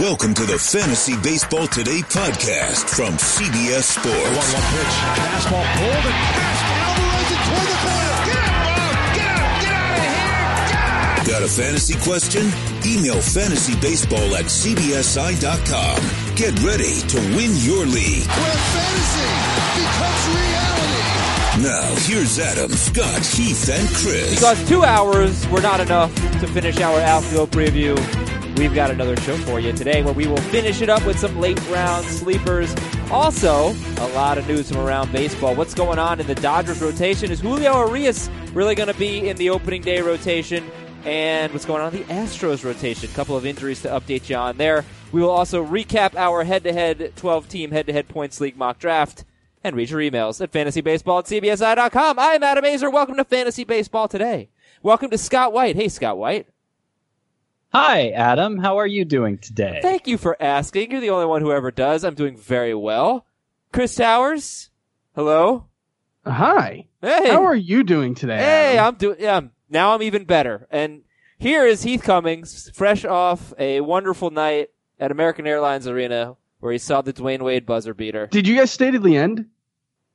[0.00, 4.10] Welcome to the Fantasy Baseball Today podcast from CBS Sports.
[4.10, 4.42] 1 1
[4.74, 4.94] pitch.
[5.14, 6.64] Fastball pulled and passed.
[6.82, 8.18] Alvarez it toward the corner.
[8.26, 8.74] Get out,
[9.14, 9.54] Get out!
[9.62, 11.22] Get out of here!
[11.22, 12.42] Get Got a fantasy question?
[12.82, 15.98] Email fantasybaseball at cbsi.com.
[16.34, 18.26] Get ready to win your league.
[18.26, 19.30] Where fantasy
[19.78, 21.22] becomes reality.
[21.62, 24.34] Now, here's Adam, Scott, Heath, and Chris.
[24.34, 27.94] Because two hours were not enough to finish our outfield preview.
[28.56, 31.40] We've got another show for you today where we will finish it up with some
[31.40, 32.72] late round sleepers.
[33.10, 35.56] Also, a lot of news from around baseball.
[35.56, 37.32] What's going on in the Dodgers rotation?
[37.32, 40.70] Is Julio Urias really going to be in the opening day rotation?
[41.04, 43.10] And what's going on in the Astros rotation?
[43.10, 44.84] A couple of injuries to update you on there.
[45.10, 48.56] We will also recap our head to head 12 team head to head points league
[48.56, 49.24] mock draft
[49.64, 52.18] and read your emails at fantasybaseball at cbsi.com.
[52.20, 52.92] I'm Adam Aizer.
[52.92, 54.48] Welcome to Fantasy Baseball today.
[54.80, 55.74] Welcome to Scott White.
[55.74, 56.46] Hey, Scott White.
[57.74, 58.58] Hi, Adam.
[58.58, 59.80] How are you doing today?
[59.82, 60.92] Thank you for asking.
[60.92, 62.04] You're the only one who ever does.
[62.04, 63.26] I'm doing very well.
[63.72, 64.70] Chris Towers.
[65.16, 65.66] Hello.
[66.24, 66.86] Hi.
[67.02, 67.30] Hey.
[67.30, 68.36] How are you doing today?
[68.38, 68.86] Hey, Adam?
[68.86, 69.16] I'm doing.
[69.18, 70.68] Yeah, now I'm even better.
[70.70, 71.02] And
[71.36, 74.68] here is Heath Cummings, fresh off a wonderful night
[75.00, 78.28] at American Airlines Arena, where he saw the Dwyane Wade buzzer beater.
[78.28, 79.46] Did you guys stay to the end?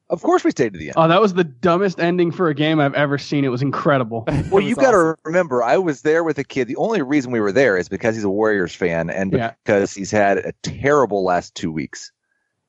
[0.09, 0.95] Of course, we stayed to the end.
[0.97, 3.45] Oh, that was the dumbest ending for a game I've ever seen.
[3.45, 4.23] It was incredible.
[4.51, 6.67] well, you got to remember, I was there with a kid.
[6.67, 9.53] The only reason we were there is because he's a Warriors fan and Yeah.
[9.63, 12.11] because he's had a terrible last two weeks.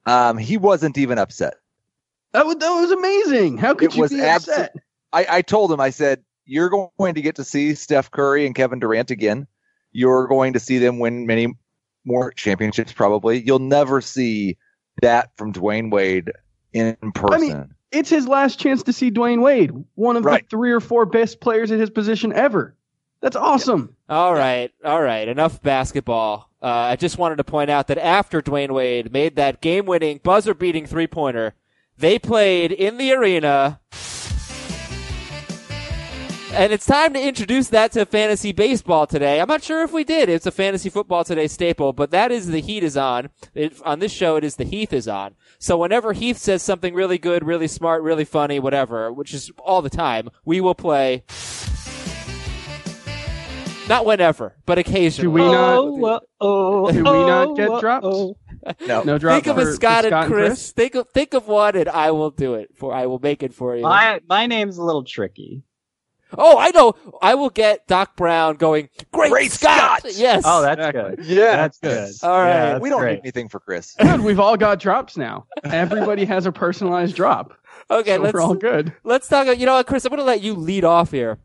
[0.05, 1.55] Um, he wasn't even upset.
[2.33, 3.57] That was that was amazing.
[3.59, 4.75] How could It you was be abso- upset?
[5.13, 8.55] I, I told him, I said, you're going to get to see Steph Curry and
[8.55, 9.47] Kevin Durant again.
[9.93, 11.55] You're going to see them win many
[12.05, 13.43] more championships, probably.
[13.45, 14.59] You'll never see
[15.03, 16.31] that from Dwyane Wade
[16.73, 17.35] in person.
[17.35, 20.45] I mean, It's his last chance to see Dwyane Wade, one of Right.
[20.45, 22.75] the three or four best players at his position ever.
[23.21, 23.97] That's awesome.
[24.09, 25.27] All right, all right.
[25.29, 26.49] Enough basketball.
[26.63, 30.87] Uh, I just wanted to point out that after Dwyane Wade made that game-winning, buzzer-beating
[30.87, 31.55] three-pointer,
[31.99, 33.81] they played in the arena.
[36.53, 39.41] And it's time to introduce that to fantasy baseball today.
[39.41, 40.29] I'm not sure if we did.
[40.29, 43.31] It's a fantasy football today staple, but that is the heat is on.
[43.55, 45.37] It, on this show, it is the Heath is on.
[45.61, 49.81] So whenever Heath says something really good, really smart, really funny, whatever, which is all
[49.81, 51.23] the time, we will play.
[53.89, 55.27] Not whenever, but occasionally.
[55.27, 58.07] Do we not- Oh, oh, Do we not get oh, drops?
[58.07, 58.37] oh.
[58.87, 59.03] no.
[59.05, 60.73] No drop Think of for- a for Scott and and Chris.
[60.73, 62.93] Think of think of one, and I will do it for.
[62.93, 63.83] I will make it for you.
[63.83, 65.63] My my name's a little tricky.
[66.39, 66.95] Oh, I know.
[67.23, 68.89] I will get Doc Brown going.
[69.13, 70.01] Great, Great Scott!
[70.01, 70.13] Scott!
[70.17, 70.43] Yes.
[70.47, 71.17] Oh, that's Exactly.
[71.17, 71.27] good.
[71.27, 71.57] Yeah.
[71.57, 72.13] That's good.
[72.23, 72.49] All right.
[72.49, 73.13] Yeah, we don't great.
[73.15, 73.95] need anything for Chris.
[74.01, 74.21] Good.
[74.21, 75.47] We've all got drops now.
[75.65, 77.53] Everybody has a personalized drop.
[77.91, 78.17] okay.
[78.17, 78.93] so let's we're all good.
[79.05, 79.47] let's talk.
[79.59, 80.05] You know what, Chris?
[80.05, 81.39] I'm going to let you lead off here.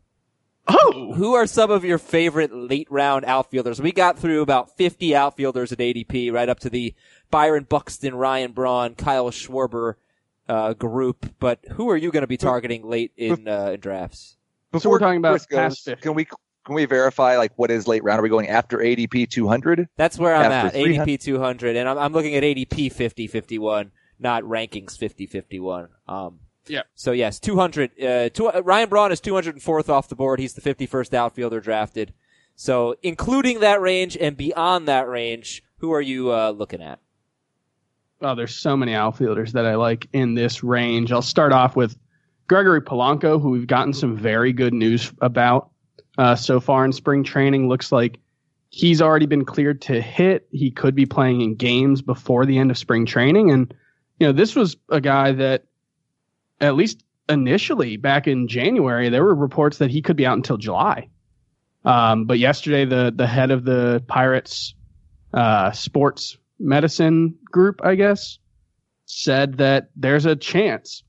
[0.68, 3.80] Oh, Who are some of your favorite late round outfielders?
[3.80, 6.92] We got through about 50 outfielders at ADP, right up to the
[7.30, 9.94] Byron Buxton, Ryan Braun, Kyle Schwarber
[10.48, 11.34] uh, group.
[11.38, 14.36] But who are you going to be targeting late in, uh, in drafts?
[14.78, 16.02] So we're talking about Chris goes, past 50.
[16.02, 18.18] can we can we verify like what is late round?
[18.18, 19.88] Are we going after ADP 200?
[19.96, 20.82] That's where I'm After at.
[20.82, 25.88] 300 ADP 200, and I'm, I'm looking at ADP 50 51, not rankings 50 51.
[26.08, 26.82] Um, Yeah.
[26.94, 28.02] So yes, 200.
[28.02, 30.40] Uh, two, uh, Ryan Braun is 204th off the board.
[30.40, 32.12] He's the 51st outfielder drafted.
[32.56, 36.98] So including that range and beyond that range, who are you uh, looking at?
[38.22, 41.12] Oh, there's so many outfielders that I like in this range.
[41.12, 41.96] I'll start off with
[42.48, 45.70] Gregory Polanco, who we've gotten some very good news about
[46.18, 47.68] uh, so far in spring training.
[47.68, 48.18] Looks like
[48.70, 50.46] he's already been cleared to hit.
[50.50, 53.50] He could be playing in games before the end of spring training.
[53.50, 53.74] And,
[54.18, 55.64] you know, this was a guy that,
[56.60, 60.56] at least initially back in January, there were reports that he could be out until
[60.56, 61.08] July.
[61.84, 64.74] Um, but yesterday, the, the head of the Pirates
[65.34, 68.38] uh, sports medicine group, I guess,
[69.04, 71.02] said that there's a chance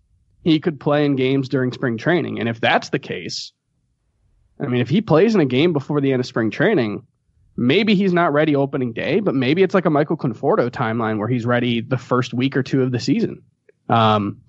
[0.47, 2.40] he could play in games during spring training.
[2.40, 3.52] And if that's the case,
[4.62, 7.06] I mean, if he plays in a game before the end of spring training,
[7.58, 11.27] maybe he's not ready opening day, but maybe it's like a Michael Conforto timeline where
[11.27, 13.42] he's ready the first week or two of the season.
[13.89, 14.42] Um,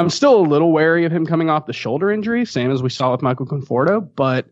[0.00, 2.90] I'm still a little wary of him coming off the shoulder injury, same as we
[2.90, 4.46] saw with Michael Conforto, but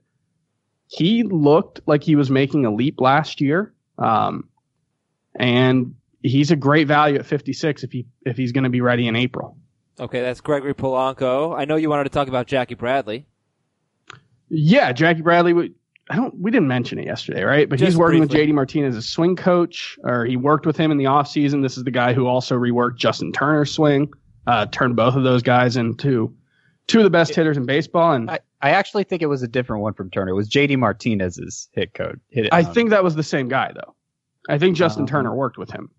[0.86, 3.74] he looked like he was making a leap last year.
[3.98, 4.48] Um,
[5.34, 9.08] and he's a great value at 56 if he if he's going to be ready
[9.08, 9.58] in April.
[9.98, 11.56] Okay, that's Gregory Polanco.
[11.56, 13.26] I know you wanted to talk about Jackie Bradley.
[14.48, 15.52] Yeah, Jackie Bradley.
[15.52, 15.72] We,
[16.10, 16.38] I don't.
[16.38, 17.68] We didn't mention it yesterday, right?
[17.68, 18.40] But he's working briefly.
[18.40, 21.62] with JD Martinez as a swing coach, or he worked with him in the offseason.
[21.62, 24.12] This is the guy who also reworked Justin Turner's swing,
[24.46, 26.34] uh, turned both of those guys into
[26.86, 28.12] two of the best hitters in baseball.
[28.12, 30.30] And I, I, I actually think it was a different one from Turner.
[30.30, 32.20] It was JD Martinez's hit code.
[32.30, 33.94] Hit it I um, think that was the same guy though.
[34.48, 35.90] I think Justin Um, Turner worked with him.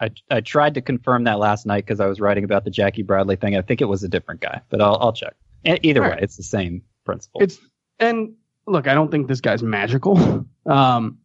[0.00, 3.02] I I tried to confirm that last night because I was writing about the Jackie
[3.02, 3.56] Bradley thing.
[3.56, 5.34] I think it was a different guy, but I'll I'll check.
[5.64, 7.42] Either All way, it's the same principle.
[7.42, 7.58] It's
[7.98, 8.34] and
[8.66, 11.18] look, I don't think this guy's magical, um,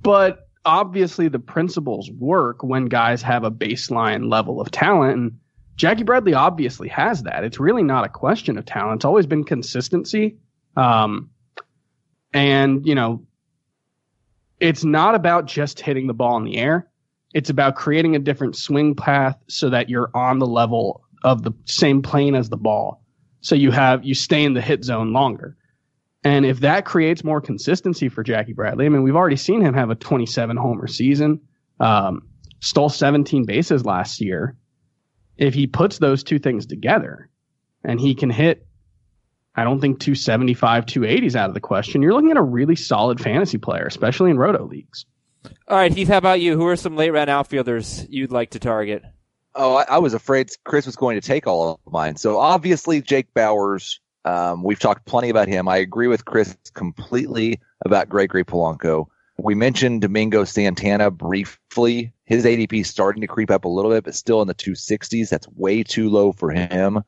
[0.00, 5.38] but obviously the principles work when guys have a baseline level of talent, and
[5.74, 7.44] Jackie Bradley obviously has that.
[7.44, 10.36] It's really not a question of talent; it's always been consistency,
[10.76, 11.30] um,
[12.32, 13.26] and you know,
[14.60, 16.88] it's not about just hitting the ball in the air.
[17.36, 21.52] It's about creating a different swing path so that you're on the level of the
[21.66, 23.02] same plane as the ball.
[23.42, 25.54] So you have you stay in the hit zone longer.
[26.24, 29.74] And if that creates more consistency for Jackie Bradley, I mean, we've already seen him
[29.74, 31.42] have a 27 homer season,
[31.78, 32.26] um,
[32.60, 34.56] stole 17 bases last year.
[35.36, 37.28] If he puts those two things together
[37.84, 38.66] and he can hit,
[39.54, 42.00] I don't think 275, 280 is out of the question.
[42.00, 45.04] You're looking at a really solid fantasy player, especially in roto leagues.
[45.68, 46.56] All right, Heath, how about you?
[46.56, 49.02] Who are some late round outfielders you'd like to target?
[49.54, 52.16] Oh, I, I was afraid Chris was going to take all of mine.
[52.16, 53.98] So obviously, Jake Bauers.
[54.24, 55.68] Um, we've talked plenty about him.
[55.68, 59.06] I agree with Chris completely about Gregory Polanco.
[59.38, 62.12] We mentioned Domingo Santana briefly.
[62.24, 65.28] His ADP is starting to creep up a little bit, but still in the 260s.
[65.28, 67.04] That's way too low for him.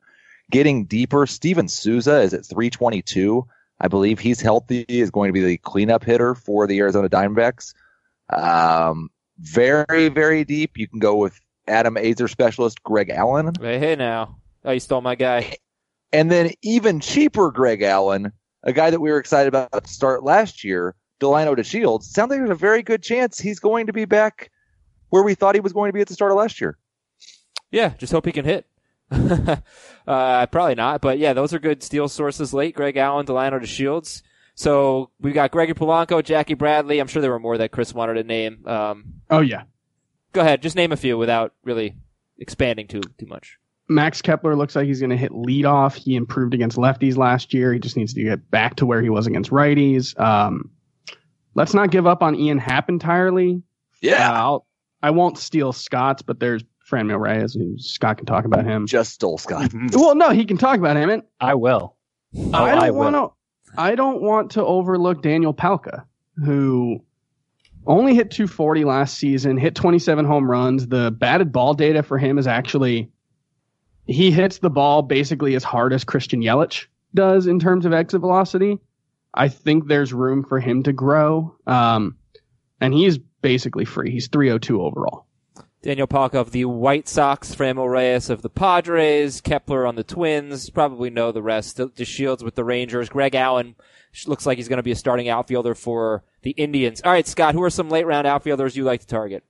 [0.49, 3.45] Getting deeper, Steven Souza is at 322.
[3.81, 7.73] I believe he's healthy, is going to be the cleanup hitter for the Arizona Diamondbacks.
[8.31, 9.09] Um,
[9.39, 10.77] very, very deep.
[10.77, 13.53] You can go with Adam Aizer specialist Greg Allen.
[13.59, 14.37] Hey, hey now.
[14.65, 15.55] Oh, you stole my guy.
[16.11, 18.31] And then even cheaper Greg Allen,
[18.63, 22.03] a guy that we were excited about to start last year, Delino DeShields.
[22.03, 24.51] Sounds like there's a very good chance he's going to be back
[25.09, 26.77] where we thought he was going to be at the start of last year.
[27.71, 28.65] Yeah, just hope he can hit.
[30.07, 32.75] uh, probably not, but yeah, those are good steal sources late.
[32.75, 34.21] Greg Allen, Delino DeShields.
[34.59, 36.99] So we've got Gregory Polanco, Jackie Bradley.
[36.99, 38.67] I'm sure there were more that Chris wanted to name.
[38.67, 39.63] Um, Oh, yeah.
[40.33, 41.95] go ahead, just name a few without really
[42.37, 43.57] expanding too too much.
[43.87, 45.95] Max Kepler looks like he's going to hit leadoff.
[45.95, 47.71] He improved against lefties last year.
[47.71, 50.19] He just needs to get back to where he was against righties.
[50.19, 50.71] Um,
[51.55, 53.63] let's not give up on Ian Happ entirely.
[54.03, 54.67] Uh, I'll,
[55.01, 57.55] I won't steal Scott's, but there's Franmil Reyes.
[57.55, 58.87] and Scott can talk about him.
[58.87, 59.71] just stole Scott.
[59.93, 61.09] Well, no, he can talk about him.
[61.09, 61.95] And I will.
[62.37, 63.38] Oh, I I don't want to.
[63.77, 66.05] I don't want to overlook Daniel Palka,
[66.43, 67.03] who
[67.85, 70.87] only hit 240 last season, hit 27 home runs.
[70.87, 73.11] The batted ball data for him is actually
[74.05, 78.21] he hits the ball basically as hard as Christian Yelich does in terms of exit
[78.21, 78.79] velocity.
[79.33, 82.17] I think there's room for him to grow, um,
[82.81, 84.11] and he's basically free.
[84.11, 85.27] He's 302 overall.
[85.81, 90.69] Daniel Palka of the White Sox, Franmil Reyes of the Padres, Kepler on the Twins.
[90.69, 91.77] Probably know the rest.
[91.77, 93.09] The, the Shields with the Rangers.
[93.09, 93.75] Greg Allen
[94.27, 97.01] looks like he's going to be a starting outfielder for the Indians.
[97.01, 99.43] All right, Scott, who are some late round outfielders you like to target?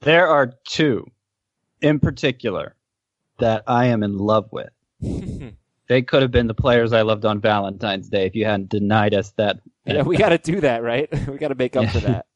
[0.00, 1.10] There are two
[1.80, 2.74] in particular
[3.38, 4.70] that I am in love with.
[5.88, 9.14] They could have been the players I loved on Valentine's Day if you hadn't denied
[9.14, 11.08] us that yeah, we got to do that, right?
[11.28, 12.26] we got to make up for that.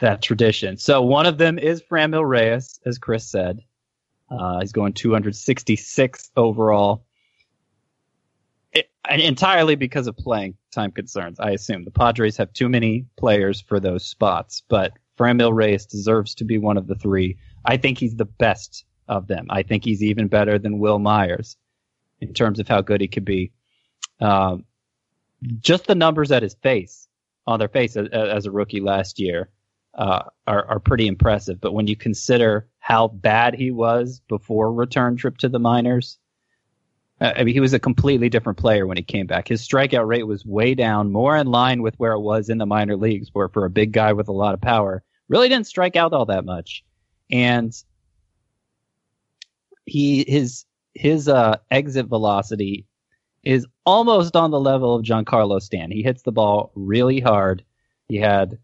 [0.00, 0.76] That tradition.
[0.78, 3.60] So one of them is Franmil Reyes, as Chris said.
[4.30, 7.04] Uh, he's going 266 overall.
[8.72, 11.84] It, entirely because of playing time concerns, I assume.
[11.84, 16.58] The Padres have too many players for those spots, but Franmil Reyes deserves to be
[16.58, 17.36] one of the three.
[17.64, 19.48] I think he's the best of them.
[19.50, 21.56] I think he's even better than Wil Myers
[22.20, 23.52] in terms of how good he could be.
[24.20, 24.64] Um,
[25.60, 27.08] just the numbers at his face,
[27.46, 29.50] on their face as, as a rookie last year,
[30.00, 31.60] uh, are, are pretty impressive.
[31.60, 36.18] But when you consider how bad he was before return trip to the minors,
[37.20, 39.46] uh, I mean, he was a completely different player when he came back.
[39.46, 42.64] His strikeout rate was way down, more in line with where it was in the
[42.64, 45.96] minor leagues, where for a big guy with a lot of power, really didn't strike
[45.96, 46.82] out all that much.
[47.30, 47.76] And
[49.84, 50.64] he his
[50.94, 52.86] his uh, exit velocity
[53.42, 55.90] is almost on the level of Giancarlo Stan.
[55.90, 57.62] He hits the ball really hard.
[58.08, 58.58] He had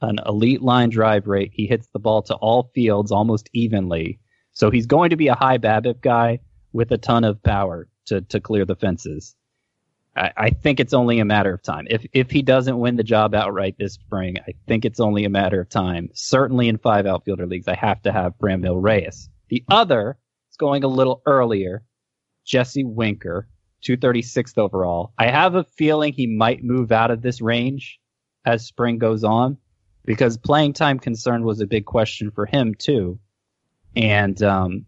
[0.00, 1.50] an elite line drive rate.
[1.52, 4.20] He hits the ball to all fields almost evenly.
[4.52, 6.40] So he's going to be a high BABIP guy
[6.72, 9.36] with a ton of power to, to clear the fences.
[10.16, 11.86] I, I think it's only a matter of time.
[11.88, 15.30] If if he doesn't win the job outright this spring, I think it's only a
[15.30, 16.10] matter of time.
[16.14, 19.28] Certainly in five outfielder leagues, I have to have Franmil Reyes.
[19.48, 20.18] The other
[20.50, 21.84] is going a little earlier,
[22.44, 23.48] Jesse Winker,
[23.84, 25.12] 236th overall.
[25.18, 28.00] I have a feeling he might move out of this range
[28.44, 29.58] as spring goes on
[30.08, 33.18] because playing time concern was a big question for him too.
[33.94, 34.86] And um,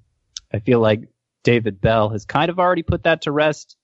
[0.50, 1.10] I feel like
[1.42, 3.76] David Bell has kind of already put that to rest.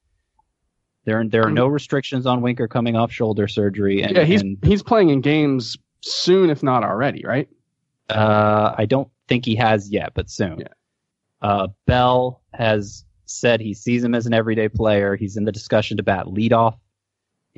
[1.05, 4.03] There, there are no restrictions on Winker coming off shoulder surgery.
[4.03, 7.51] And, yeah, he's and he's playing in games soon, if not already, right?
[8.09, 10.61] Uh, I don't think he has yet, but soon.
[10.61, 10.69] Yeah.
[11.43, 15.17] Uh, Bell has said he sees him as an everyday player.
[15.17, 16.79] He's in the discussion to bat leadoff.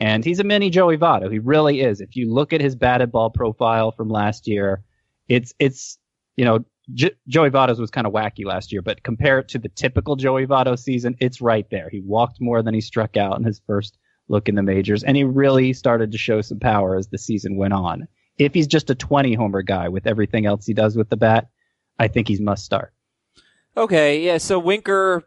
[0.00, 1.30] And he's a mini Joey Votto.
[1.30, 2.00] He really is.
[2.00, 4.82] If you look at his batted ball profile from last year,
[5.28, 5.98] it's, it's,
[6.36, 6.64] you know,
[6.94, 10.16] J- Joey Votto's was kind of wacky last year, but compare it to the typical
[10.16, 11.88] Joey Votto season, it's right there.
[11.90, 15.16] He walked more than he struck out in his first look in the majors, and
[15.16, 18.08] he really started to show some power as the season went on.
[18.38, 21.48] If he's just a 20 homer guy with everything else he does with the bat,
[21.98, 22.92] I think he's must start.
[23.76, 24.38] Okay, yeah.
[24.38, 25.24] So Winker,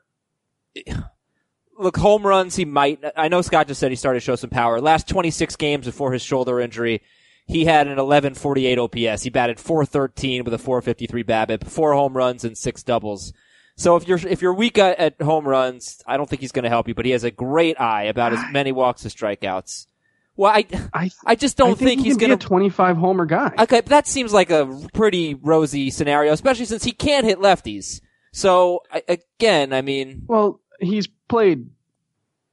[1.81, 3.03] look, home runs he might.
[3.15, 4.79] I know Scott just said he started to show some power.
[4.79, 7.01] Last 26 games before his shoulder injury,
[7.45, 9.23] he had an 1148 OPS.
[9.23, 13.33] He batted 413 with a 453 BABIP, four home runs and six doubles.
[13.75, 16.63] So if you're if you're weak at, at home runs, I don't think he's going
[16.63, 16.93] to help you.
[16.93, 19.87] But he has a great eye about as many walks as strikeouts.
[20.35, 23.25] Well, I I I just don't I think, he he's going be a 25 homer
[23.25, 23.53] guy.
[23.59, 28.01] Okay, but that seems like a pretty rosy scenario, especially since he can't hit lefties.
[28.33, 31.69] So I, again, I mean, Well, he's played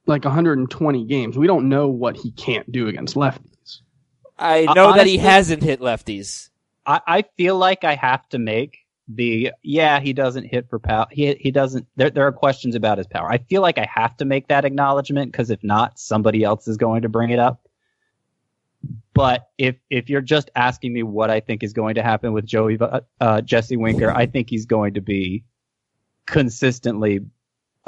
[0.07, 1.37] like 120 games.
[1.37, 3.81] We don't know what he can't do against lefties.
[4.37, 6.49] I know that he honestly- hasn't hit lefties.
[6.85, 8.79] I, I feel like I have to make
[9.11, 12.99] the yeah he doesn't hit for power he he doesn't there there are questions about
[12.99, 16.43] his power I feel like I have to make that acknowledgement because if not somebody
[16.43, 17.67] else is going to bring it up
[19.15, 22.45] but if if you're just asking me what I think is going to happen with
[22.45, 25.43] Joey Va- uh, Jesse Winker I think he's going to be
[26.27, 27.21] consistently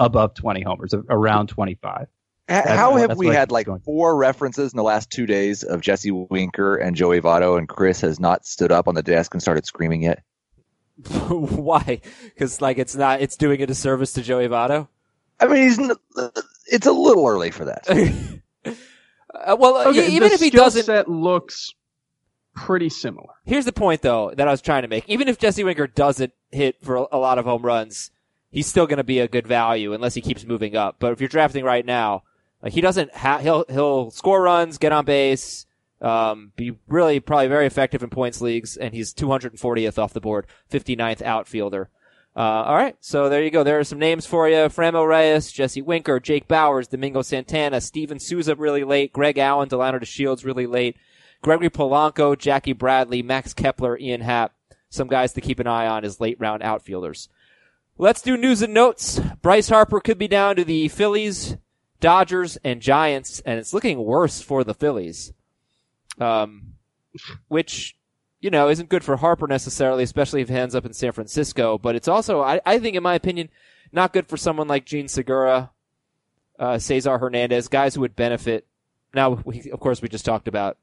[0.05, 2.07] above 20 homers around 25
[2.49, 5.79] H- How have we had like going- four references in the last two days of
[5.81, 9.41] Jesse Winker and Joey Votto, and Chris has not stood up on the desk and
[9.41, 10.21] started screaming yet?
[11.29, 12.01] Why?
[12.25, 14.87] Because like it's not, it's doing a disservice to Joey Votto.
[15.39, 15.91] I mean, he's n-
[16.67, 17.87] it's a little early for that.
[19.33, 21.73] Uh, well, Okay, even if he doesn't, set looks
[22.53, 23.29] pretty similar.
[23.45, 25.07] here's the point though that I was trying to make.
[25.07, 28.11] Even if Jesse Winker doesn't hit for a- a lot of home runs,
[28.51, 30.97] he's still going to be a good value unless he keeps moving up.
[30.99, 32.23] But if you're drafting right now,
[32.61, 35.65] like he doesn't have, he'll he'll score runs, get on base,
[36.01, 40.45] um, be really probably very effective in points leagues, and he's 240th off the board,
[40.71, 41.89] 59th outfielder.
[42.33, 43.63] Uh, all right, so there you go.
[43.63, 48.19] There are some names for you: Franmil Reyes, Jesse Winker, Jake Bauers, Domingo Santana, Steven
[48.19, 50.95] Souza really late, Greg Allen, Delino DeShields really late,
[51.41, 54.53] Gregory Polanco, Jackie Bradley, Max Kepler, Ian Happ.
[54.89, 57.27] Some guys to keep an eye on as late round outfielders.
[57.97, 59.19] Let's do news and notes.
[59.41, 61.57] Bryce Harper could be down to the Phillies,
[61.99, 65.33] Dodgers, and Giants, and it's looking worse for the Phillies.
[66.19, 66.73] Um,
[67.47, 67.95] which,
[68.39, 71.77] you know, isn't good for Harper necessarily, especially if he ends up in San Francisco.
[71.77, 73.49] But it's also, I, I think, in my opinion,
[73.91, 75.71] not good for someone like Jean Segura,
[76.59, 78.65] uh, Cesar Hernandez, guys who would benefit.
[79.13, 80.77] Now, we, of course, we just talked about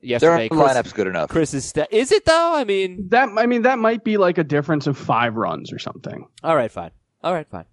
[0.00, 0.48] Their yesterday.
[0.48, 1.30] Chris, lineup's good enough.
[1.30, 2.54] Chris is, sta- is it though?
[2.54, 5.78] I mean, That I mean, that might be like a difference of five runs or
[5.78, 6.26] something.
[6.42, 6.90] All right, fine.
[7.22, 7.64] All right, fine.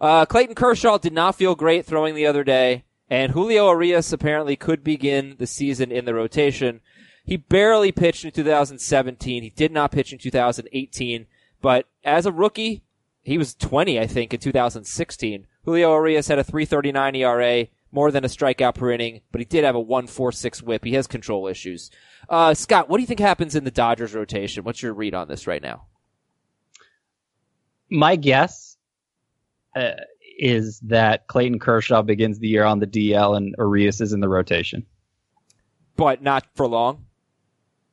[0.00, 4.56] Uh, Clayton Kershaw did not feel great throwing the other day, and Julio Urias apparently
[4.56, 6.80] could begin the season in the rotation.
[7.24, 9.42] He barely pitched in 2017.
[9.42, 11.26] He did not pitch in 2018,
[11.60, 12.82] but as a rookie,
[13.22, 15.46] he was 20, I think, in 2016.
[15.64, 19.64] Julio Urias had a 339 ERA, more than a strikeout per inning, but he did
[19.64, 20.84] have a 146 whip.
[20.84, 21.90] He has control issues.
[22.28, 24.64] Uh, Scott, what do you think happens in the Dodgers rotation?
[24.64, 25.86] What's your read on this right now?
[27.90, 28.76] my guess
[29.76, 29.92] uh,
[30.38, 34.28] is that Clayton Kershaw begins the year on the DL and Urias is in the
[34.28, 34.86] rotation.
[35.96, 37.04] But not for long.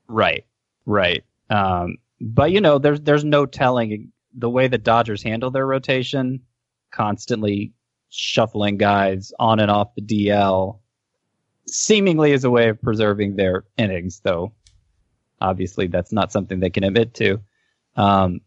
[0.08, 0.46] Right,
[0.86, 1.26] right.
[1.50, 6.42] Um, but you know, there's there's no telling the way the Dodgers handle their rotation,
[6.92, 7.74] constantly
[8.10, 10.80] shuffling guys on and off the DL,
[11.68, 14.22] seemingly as a way of preserving their innings.
[14.24, 14.54] Though,
[15.40, 17.42] obviously, that's not something they can admit to.
[17.96, 18.42] Um,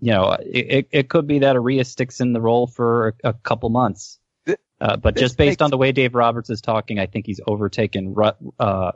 [0.00, 3.30] you know, it, it, it could be that Urias sticks in the role for a,
[3.30, 4.18] a couple months.
[4.80, 7.26] Uh, but this just based makes- on the way Dave Roberts is talking, I think
[7.26, 8.92] he's overtaken Ru- uh,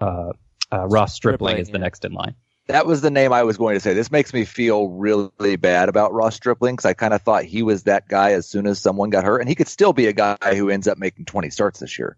[0.00, 0.32] uh,
[0.72, 1.78] uh, Ross Stripling, Stripling, is the yeah.
[1.78, 2.34] next in line.
[2.68, 3.94] That was the name I was going to say.
[3.94, 7.62] This makes me feel really bad about Ross Stripling because I kind of thought he
[7.62, 10.12] was that guy as soon as someone got hurt, and he could still be a
[10.12, 12.16] guy who ends up making 20 starts this year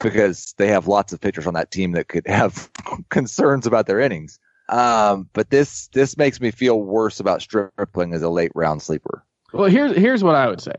[0.00, 2.70] because they have lots of pitchers on that team that could have
[3.08, 4.38] concerns about their innings.
[4.68, 9.24] Um, but this this makes me feel worse about Stripling as a late round sleeper.
[9.52, 10.74] Well, here's here's what I would say.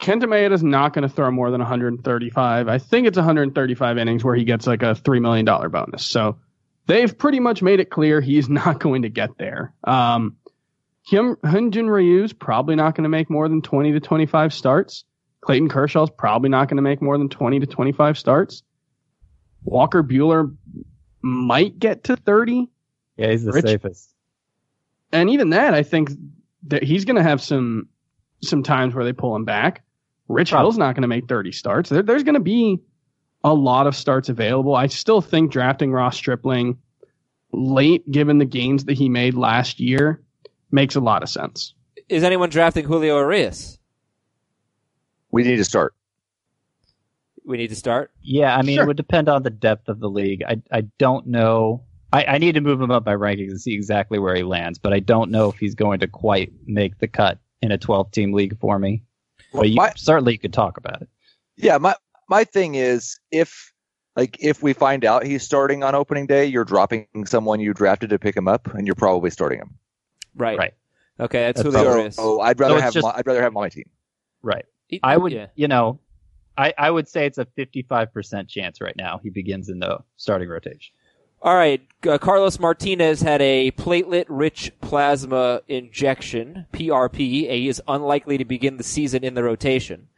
[0.00, 2.68] Kenta is not going to throw more than 135.
[2.68, 6.04] I think it's 135 innings where he gets like a three million dollar bonus.
[6.04, 6.36] So
[6.86, 9.72] they've pretty much made it clear he's not going to get there.
[9.84, 10.36] Um,
[11.10, 15.04] Hyun Hyunjin Ryu's probably not going to make more than 20 to 25 starts.
[15.42, 18.62] Clayton Kershaw's probably not going to make more than 20 to 25 starts.
[19.64, 20.54] Walker Buehler
[21.20, 22.68] might get to 30.
[23.16, 24.14] Yeah, he's the Rich- safest.
[25.12, 26.10] And even that, I think
[26.68, 27.88] that he's going to have some
[28.42, 29.82] some times where they pull him back.
[30.28, 30.64] Rich Probably.
[30.64, 31.90] Hill's not going to make 30 starts.
[31.90, 32.80] There, there's going to be
[33.44, 34.74] a lot of starts available.
[34.74, 36.78] I still think drafting Ross Stripling
[37.52, 40.20] late, given the gains that he made last year,
[40.72, 41.74] makes a lot of sense.
[42.08, 43.78] Is anyone drafting Julio Urias?
[45.30, 45.94] We need to start.
[47.44, 48.10] We need to start.
[48.22, 48.84] Yeah, I mean, Sure.
[48.84, 50.42] it would depend on the depth of the league.
[50.48, 51.84] I I don't know.
[52.12, 54.78] I, I need to move him up by rankings and see exactly where he lands,
[54.78, 58.10] but I don't know if he's going to quite make the cut in a 12
[58.12, 59.02] team league for me.
[59.52, 61.08] But you, my- certainly you could talk about it.
[61.56, 61.94] Yeah, my
[62.28, 63.72] my thing is if
[64.16, 68.10] like if we find out he's starting on opening day, you're dropping someone you drafted
[68.10, 69.74] to pick him up, and you're probably starting him.
[70.36, 70.58] Right.
[70.58, 70.74] Right.
[71.20, 72.16] Okay, that's, That's Julio So, Urias.
[72.16, 73.88] so I'd rather So have just- my, I'd rather have him on my team.
[74.42, 74.64] Right.
[75.02, 75.46] I would, yeah.
[75.54, 75.98] you know,
[76.58, 80.48] I, I would say it's a 55% chance right now he begins in the starting
[80.48, 80.92] rotation.
[81.42, 87.16] All right, uh, Carlos Martinez had a platelet-rich plasma injection (PRP).
[87.18, 90.08] He is unlikely to begin the season in the rotation.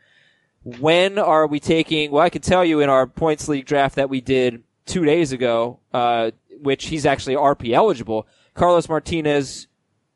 [0.66, 2.10] When are we taking?
[2.10, 5.30] Well, I can tell you in our points league draft that we did two days
[5.30, 8.26] ago, uh, which he's actually RP eligible.
[8.54, 9.68] Carlos Martinez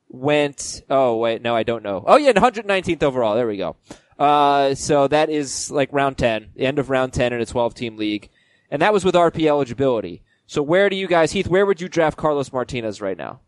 [0.09, 0.83] went.
[0.91, 2.03] Oh wait, no, I don't know.
[2.05, 3.37] Oh yeah, 119th overall.
[3.37, 3.77] There we go.
[4.19, 7.97] Uh, so that is like round 10, the end of round 10 in a 12-team
[7.97, 8.29] league,
[8.73, 10.21] and that was with RP eligibility.
[10.49, 11.47] So where do you guys, Heath?
[11.47, 13.39] Where would you draft Carlos Martinez right now?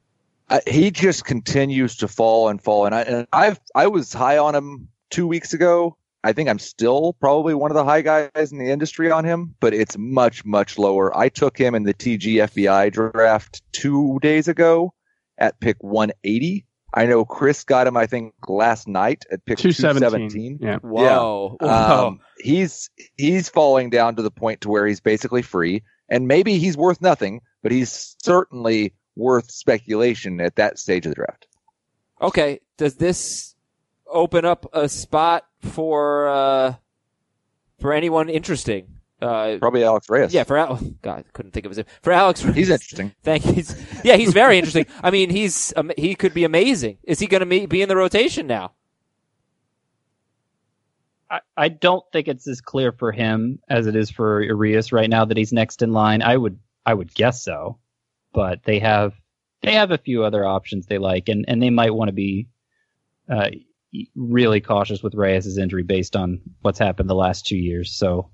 [0.49, 4.38] Uh, he just continues to fall and fall, and I and I've I was high
[4.38, 5.97] on him two weeks ago.
[6.25, 9.55] I think I'm still probably one of the high guys in the industry on him,
[9.61, 11.17] but it's much much lower.
[11.17, 14.95] I took him in the TG FBI draft two days ago
[15.38, 16.64] at pick 180.
[16.95, 17.97] I know Chris got him.
[17.97, 20.59] I think last night at pick 217.
[20.59, 20.59] 217.
[20.61, 20.79] Yeah.
[20.79, 22.07] Whoa, Whoa.
[22.09, 26.59] Um, he's he's falling down to the point to where he's basically free, and maybe
[26.59, 31.47] he's worth nothing, but he's certainly worth speculation at that stage of the draft.
[32.21, 32.61] okay.
[32.79, 33.51] Does this
[34.12, 36.75] open up a spot for uh,
[37.81, 38.87] for anyone interesting?
[39.20, 40.35] Uh, Probably Alex Reyes.
[40.35, 41.87] yeah, for Al- God, couldn't think of his name.
[42.03, 43.14] For Alex, he's interesting.
[43.22, 43.53] Thank you.
[43.53, 44.87] He's- Yeah, he's very interesting.
[45.03, 46.98] I mean, he's um, he could be amazing.
[47.05, 48.72] Is he going to be in the rotation now?
[51.31, 55.09] I, I don't think it's as clear for him as it is for Urias right
[55.09, 56.20] now that he's next in line.
[56.22, 57.79] I would I would guess so,
[58.33, 59.14] but they have
[59.62, 62.48] they have a few other options they like, and and they might want to be
[63.29, 63.51] uh,
[64.14, 67.94] really cautious with Reyes' injury based on what's happened the last two years.
[67.94, 68.31] So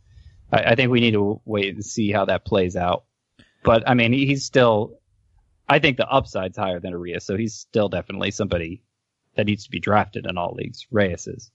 [0.52, 3.04] I, I think we need to wait and see how that plays out.
[3.64, 4.98] But I mean, he's still.
[5.68, 8.82] I think the upside's higher than Urias, so he's still definitely somebody
[9.36, 10.86] that needs to be drafted in all leagues.
[10.90, 11.50] Reyes is.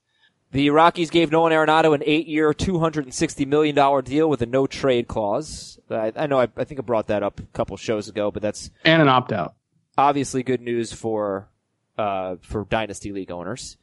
[0.52, 4.42] The Rockies gave Nolan Arenado an eight-year, two hundred and sixty million dollar deal with
[4.44, 5.80] a no-trade clause.
[5.90, 6.40] I, I know.
[6.40, 9.08] I, I think I brought that up a couple shows ago, but that's And an
[9.08, 9.56] opt out.
[9.98, 11.50] obviously good news for
[11.98, 13.78] uh, for dynasty league owners.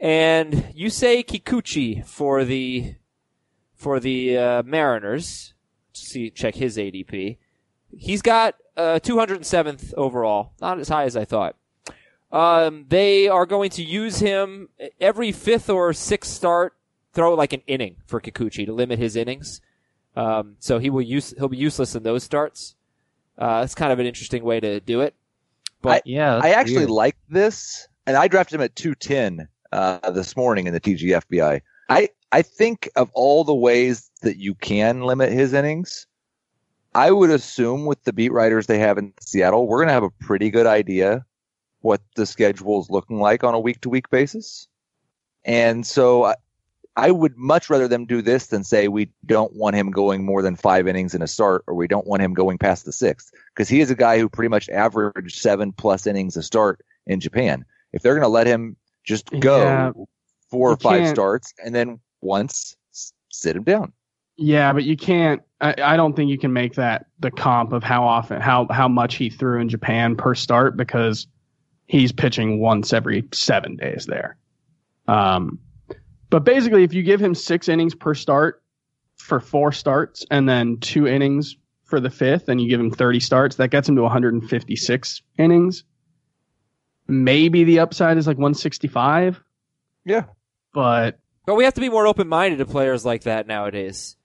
[0.00, 2.94] And you say Kikuchi for the
[3.74, 5.54] for the uh, Mariners.
[5.92, 7.36] See, check his ADP.
[7.96, 11.56] He's got uh, 207th overall, not as high as I thought.
[12.32, 14.68] Um, they are going to use him
[15.00, 16.74] every fifth or sixth start.
[17.12, 19.60] Throw like an inning for Kikuchi to limit his innings.
[20.16, 22.76] Um, so he will use he'll be useless in those starts.
[23.36, 25.14] Uh, it's kind of an interesting way to do it.
[25.82, 26.90] But Yeah, I actually weird.
[26.90, 31.60] like this, and I drafted him at 210 uh, this morning in the TGFBI.
[31.88, 36.06] I I think of all the ways that you can limit his innings,
[36.94, 40.02] I would assume with the beat writers they have in Seattle, we're going to have
[40.02, 41.24] a pretty good idea
[41.80, 44.68] what the schedule is looking like on a week to week basis.
[45.44, 46.34] And so I,
[46.96, 50.42] I would much rather them do this than say we don't want him going more
[50.42, 53.32] than five innings in a start or we don't want him going past the sixth
[53.54, 57.20] because he is a guy who pretty much averaged seven plus innings a start in
[57.20, 57.64] Japan.
[57.92, 59.92] If they're going to let him just go Yeah.
[60.50, 62.76] four or five can't- starts and then once
[63.30, 63.92] sit him down.
[64.36, 65.42] Yeah, but you can't.
[65.60, 68.88] I, I don't think you can make that the comp of how often, how how
[68.88, 71.26] much he threw in Japan per start because
[71.86, 74.38] he's pitching once every seven days there.
[75.08, 75.58] Um,
[76.30, 78.62] but basically, if you give him six innings per start
[79.18, 83.20] for four starts, and then two innings for the fifth, and you give him thirty
[83.20, 85.84] starts, that gets him to 156 innings.
[87.10, 89.42] Maybe the upside is like 165,
[90.04, 90.24] Yeah.
[90.72, 94.16] but but we have to be more open-minded to players like that nowadays.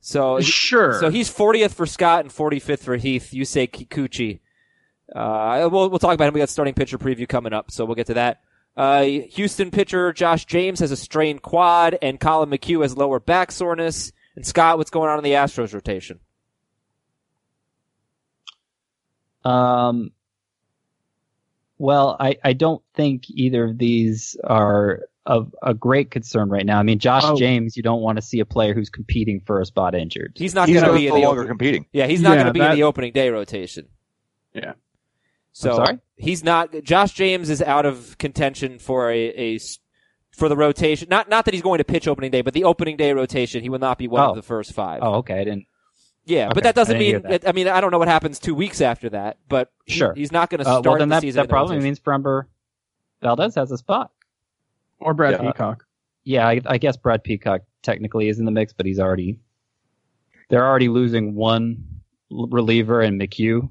[0.00, 1.00] So sure.
[1.00, 3.32] So he's 40th for Scott and 45th for Heath.
[3.32, 4.40] You say Kikuchi.
[5.14, 6.34] Uh, we'll, we'll talk about him.
[6.34, 8.40] We got starting pitcher preview coming up, so we'll get to that.
[8.76, 13.52] Uh, Houston pitcher Josh James has a strained quad, and Collin McHugh has lower back
[13.52, 14.12] soreness.
[14.34, 16.18] And Scott, what's going on in the Astros rotation?
[19.44, 20.10] Um,
[21.82, 26.78] well, I, I don't think either of these are of a great concern right now.
[26.78, 27.36] I mean, Josh Oh.
[27.36, 30.32] James, you don't want to see a player who's competing for a spot injured.
[30.36, 31.86] He's not going to no be in the longer open- competing.
[31.92, 33.88] Yeah, he's not Yeah, going to be in the opening day rotation.
[34.54, 34.74] Yeah.
[35.52, 35.98] So I'm sorry?
[36.16, 36.72] he's not.
[36.84, 39.78] Josh James is out of contention for a, a s-
[40.30, 41.08] for the rotation.
[41.10, 43.68] Not not that he's going to pitch opening day, but the opening day rotation, he
[43.68, 44.30] will not be one Oh.
[44.30, 45.00] of the first five.
[45.02, 45.34] Oh, okay.
[45.40, 45.66] I didn't.
[46.24, 47.22] Yeah, okay, but that doesn't I mean.
[47.22, 47.48] that.
[47.48, 50.14] I mean, I don't know what happens two weeks after that, but he- Sure.
[50.14, 51.42] he's not going to Uh, start well, then the that, season.
[51.42, 52.44] that probably means Framber
[53.22, 54.10] Valdez has a spot.
[55.00, 55.50] Or Brad Yeah.
[55.50, 55.84] Peacock.
[56.24, 59.40] Yeah, I, I guess Brad Peacock technically is in the mix, but he's already
[60.48, 61.82] they're already losing one
[62.30, 63.68] reliever in McHugh,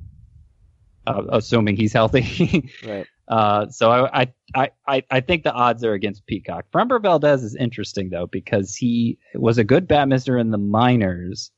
[1.07, 2.69] uh, assuming he's healthy.
[2.85, 3.07] right.
[3.29, 6.65] uh, so I, I I I I think the odds are against Peacock.
[6.73, 11.51] Framber Valdez is interesting though because he was a good bat mister in the minors,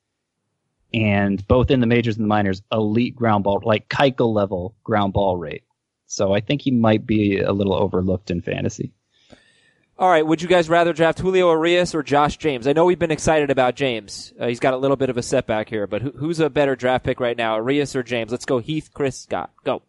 [0.93, 5.13] and both in the majors and the minors, elite ground ball like Keuchel level ground
[5.13, 5.63] ball rate.
[6.05, 8.91] So I think he might be a little overlooked in fantasy.
[9.97, 10.25] All right.
[10.25, 12.67] Would you guys rather draft Julio Urias or Josh James?
[12.67, 14.33] I know we've been excited about James.
[14.39, 16.75] Uh, he's got a little bit of a setback here, but who, who's a better
[16.75, 18.31] draft pick right now, Arias or James?
[18.31, 19.51] Let's go Heath, Chris, Scott.
[19.63, 19.83] Go.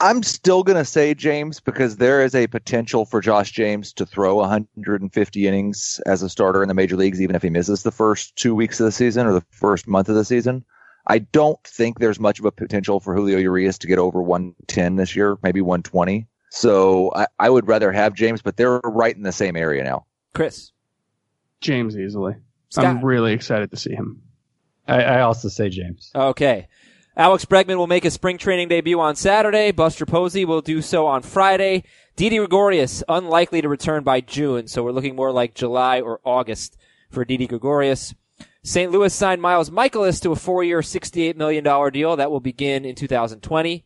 [0.00, 4.06] I'm still going to say James because there is a potential for Josh James to
[4.06, 7.90] throw 150 innings as a starter in the major leagues, even if he misses the
[7.90, 10.64] first two weeks of the season or the first month of the season.
[11.08, 14.96] I don't think there's much of a potential for Julio Urias to get over 110
[14.96, 16.28] this year, maybe 120.
[16.50, 20.06] So I, I would rather have James, but they're right in the same area now.
[20.34, 20.70] Chris.
[21.60, 22.36] James easily.
[22.68, 22.84] Scott.
[22.84, 24.22] I'm really excited to see him.
[24.86, 26.10] I, I also say James.
[26.14, 26.68] Okay.
[27.18, 29.72] Alex Bregman will make his spring training debut on Saturday.
[29.72, 31.82] Buster Posey will do so on Friday.
[32.14, 36.76] Didi Gregorius, unlikely to return by June, so we're looking more like July or August
[37.10, 38.14] for Didi Gregorius.
[38.62, 38.92] St.
[38.92, 43.84] Louis signed Miles Mikolas to a four-year, $68 million deal that will begin in 2020.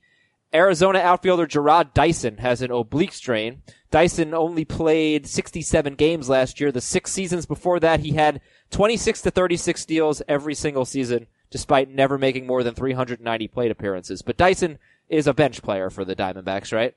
[0.53, 3.63] Arizona outfielder Jarrod Dyson has an oblique strain.
[3.91, 6.71] Dyson only played 67 games last year.
[6.71, 8.43] The six seasons before that, he had
[8.73, 14.23] 26 to 36 deals every single season, despite never making more than 390 plate appearances.
[14.23, 16.97] But Dyson is a bench player for the Diamondbacks, right?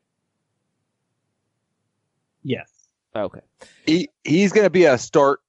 [2.41, 2.71] Yes.
[3.15, 3.41] Okay.
[3.85, 5.41] He he's going to be a start.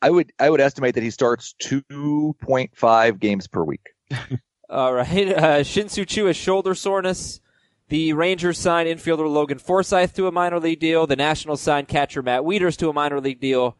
[0.00, 3.88] I would I would estimate that he starts 2.5 games per week.
[4.70, 5.28] All right.
[5.28, 7.40] Uh, Shin-Soo Choo has shoulder soreness.
[7.88, 11.06] The Rangers signed infielder Logan Forsythe to a minor league deal.
[11.06, 13.76] The Nationals signed catcher Matt Wieters to a minor league deal.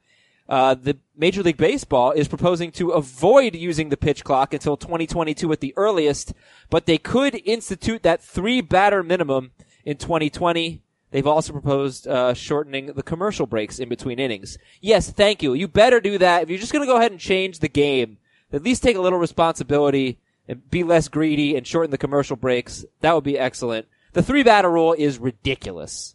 [0.48, 5.50] Uh, the Major League Baseball is proposing to avoid using the pitch clock until 2022
[5.52, 6.32] at the earliest,
[6.70, 9.50] but they could institute that three batter minimum
[9.84, 10.82] in 2020.
[11.10, 14.58] They've also proposed uh, shortening the commercial breaks in between innings.
[14.80, 15.54] Yes, thank you.
[15.54, 16.42] You better do that.
[16.42, 18.18] If you're just going to go ahead and change the game,
[18.52, 22.84] at least take a little responsibility and be less greedy and shorten the commercial breaks.
[23.00, 23.86] That would be excellent.
[24.12, 26.14] The three batter rule is ridiculous.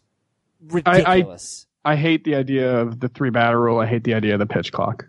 [0.60, 1.66] Ridiculous.
[1.68, 3.78] I hate the idea of the three batter rule.
[3.80, 5.06] I hate the idea of the pitch clock.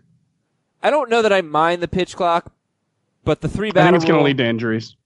[0.82, 2.52] I, don't know that I mind the pitch clock,
[3.24, 3.80] but the three batter.
[3.80, 4.96] I batter think it's going to lead to injuries.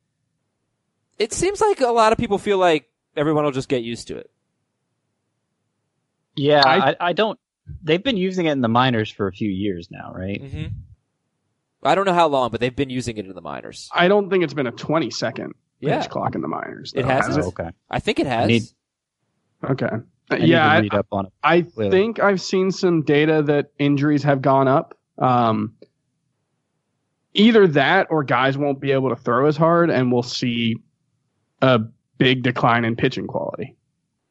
[1.19, 4.17] it seems like a lot of people feel like everyone will just get used to
[4.17, 4.31] it.
[6.37, 7.39] Yeah, I- I, I don't.
[7.83, 10.43] They've been using it in the minors for a few years now, right?
[10.43, 10.67] Mm-hmm.
[11.83, 13.91] I don't know how long, but they've been using it in the minors.
[13.93, 15.49] I don't think it's been a 20 second
[15.81, 16.07] pitch Yeah.
[16.07, 16.93] clock in the minors.
[16.97, 17.37] It hasn't?
[17.37, 17.71] has Oh, okay.
[17.91, 18.49] I think it has.
[18.49, 18.63] need-
[19.69, 19.91] Okay.
[20.31, 21.33] Uh, I yeah, I, up on it.
[21.43, 21.91] I Clearly.
[21.91, 24.97] think I've seen some data that injuries have gone up.
[25.19, 25.75] Um,
[27.35, 30.77] either that or guys won't be able to throw as hard, and we'll see
[31.63, 31.81] a
[32.19, 33.77] big decline in pitching quality.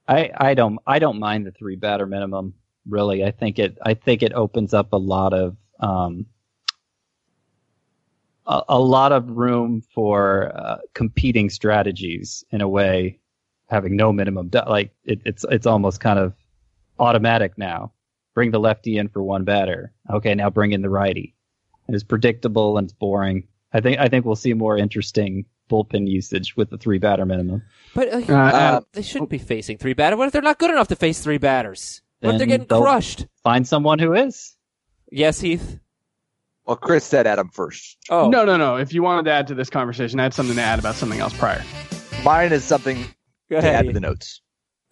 [0.08, 2.54] I, I don't I don't mind the three batter minimum.
[2.88, 6.26] Really, I think it I think it opens up a lot of um,
[8.46, 13.20] a, a lot of room for uh, competing strategies in a way,
[13.68, 14.48] having no minimum.
[14.50, 16.34] du- Like it, it's it's almost kind of
[17.00, 17.92] automatic now.
[18.34, 19.94] Bring the lefty in for one batter.
[20.10, 21.36] Okay, now bring in the righty.
[21.88, 23.48] And it's predictable and it's boring.
[23.74, 27.62] I think I think we'll see more interesting bullpen usage with the three batter minimum.
[27.94, 30.18] But uh, Uh, Uh, they shouldn't be facing three batters.
[30.18, 32.02] What if they're not good enough to face three batters?
[32.22, 33.28] What if they're getting crushed?
[33.44, 34.56] Find someone who is.
[35.12, 35.80] Yes, Heath.
[36.66, 37.98] Well, Chris said Adam first.
[38.10, 38.76] Oh, No, no, no.
[38.76, 41.20] If you wanted to add to this conversation, I had something to add about something
[41.20, 41.64] else prior.
[42.26, 43.06] Mine is something
[43.50, 43.86] Go to add ahead.
[43.88, 44.42] to the notes.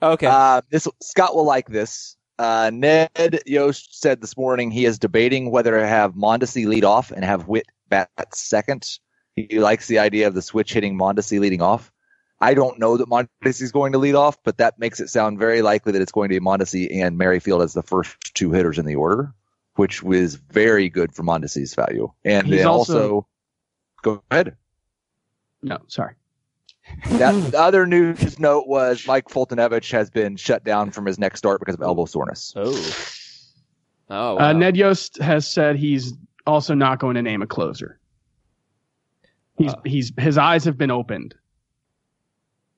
[0.02, 0.28] Okay.
[0.28, 2.16] Uh, this Scott will like this.
[2.38, 3.10] Uh, Ned
[3.46, 7.48] Yost said this morning he is debating whether to have Mondesi lead off and have
[7.48, 8.98] Whit bat second.
[9.36, 11.92] He likes the idea of the switch hitting Mondesi leading off.
[12.42, 15.40] I don't know that Mondesi is going to lead off, but that makes it sound
[15.40, 18.78] very likely that it's going to be Mondesi and Merrifield as the first two hitters
[18.78, 19.34] in the order,
[19.76, 22.12] which was very good for Mondesi's value.
[22.26, 23.28] And He's then also- also,
[24.02, 24.58] go ahead.
[25.62, 26.16] No, sorry.
[27.10, 31.40] That the other news note was Mike Foltynewicz has been shut down from his next
[31.40, 32.54] start because of elbow soreness.
[32.56, 32.96] Oh.
[34.10, 34.38] Oh.
[34.40, 34.54] Uh.
[34.54, 36.14] Ned Yost has said he's
[36.46, 38.00] also not going to name a closer.
[39.58, 39.82] He's Uh.
[39.86, 41.36] he's his eyes have been opened,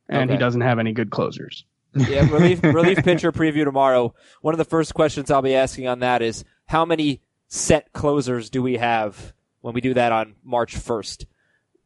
[0.08, 1.66] and he doesn't have any good closers.
[1.94, 4.14] yeah, relief relief pitcher preview tomorrow.
[4.42, 8.50] One of the first questions I'll be asking on that is how many set closers
[8.50, 11.26] do we have when we do that on March 1st?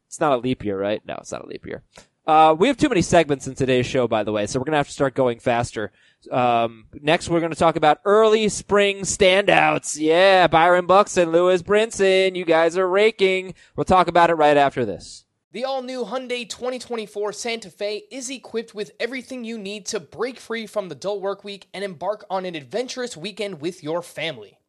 [0.07, 1.01] It's not a leap year, right?
[1.05, 1.83] No, it's not a leap year.
[2.25, 4.77] Uh, we have too many segments in today's show, by the way, so we're gonna
[4.77, 5.91] have to start going faster.
[6.29, 9.97] Um, next, we're gonna talk about early spring standouts.
[9.99, 13.55] Yeah, Byron Buxton, Lewis Brinson, you guys are raking.
[13.75, 15.25] We'll talk about it right after this.
[15.53, 20.39] The all new Hyundai 2024 Santa Fe is equipped with everything you need to break
[20.39, 24.60] free from the dull work week and embark on an adventurous weekend with your family.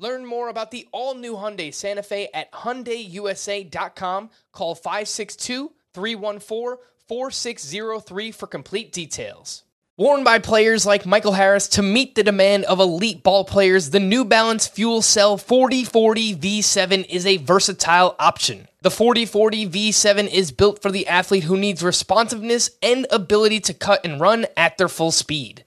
[0.00, 4.30] Learn more about the all new Hyundai Santa Fe at HyundaiUSA.com.
[4.50, 9.64] Call 562 314 4603 for complete details.
[9.98, 14.00] Worn by players like Michael Harris to meet the demand of elite ball players, the
[14.00, 18.68] New Balance Fuel Cell 4040 V7 is a versatile option.
[18.80, 24.02] The 4040 V7 is built for the athlete who needs responsiveness and ability to cut
[24.06, 25.66] and run at their full speed.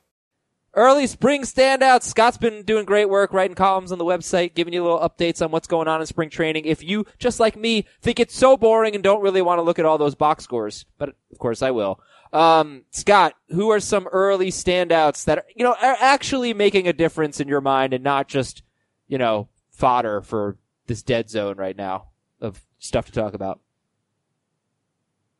[0.73, 2.03] Early spring standouts.
[2.03, 5.51] Scott's been doing great work writing columns on the website, giving you little updates on
[5.51, 6.63] what's going on in spring training.
[6.63, 9.79] If you, just like me, think it's so boring and don't really want to look
[9.79, 11.99] at all those box scores, but of course I will.
[12.31, 17.41] Um, Scott, who are some early standouts that, you know, are actually making a difference
[17.41, 18.63] in your mind and not just,
[19.09, 20.57] you know, fodder for
[20.87, 22.07] this dead zone right now
[22.39, 23.59] of stuff to talk about?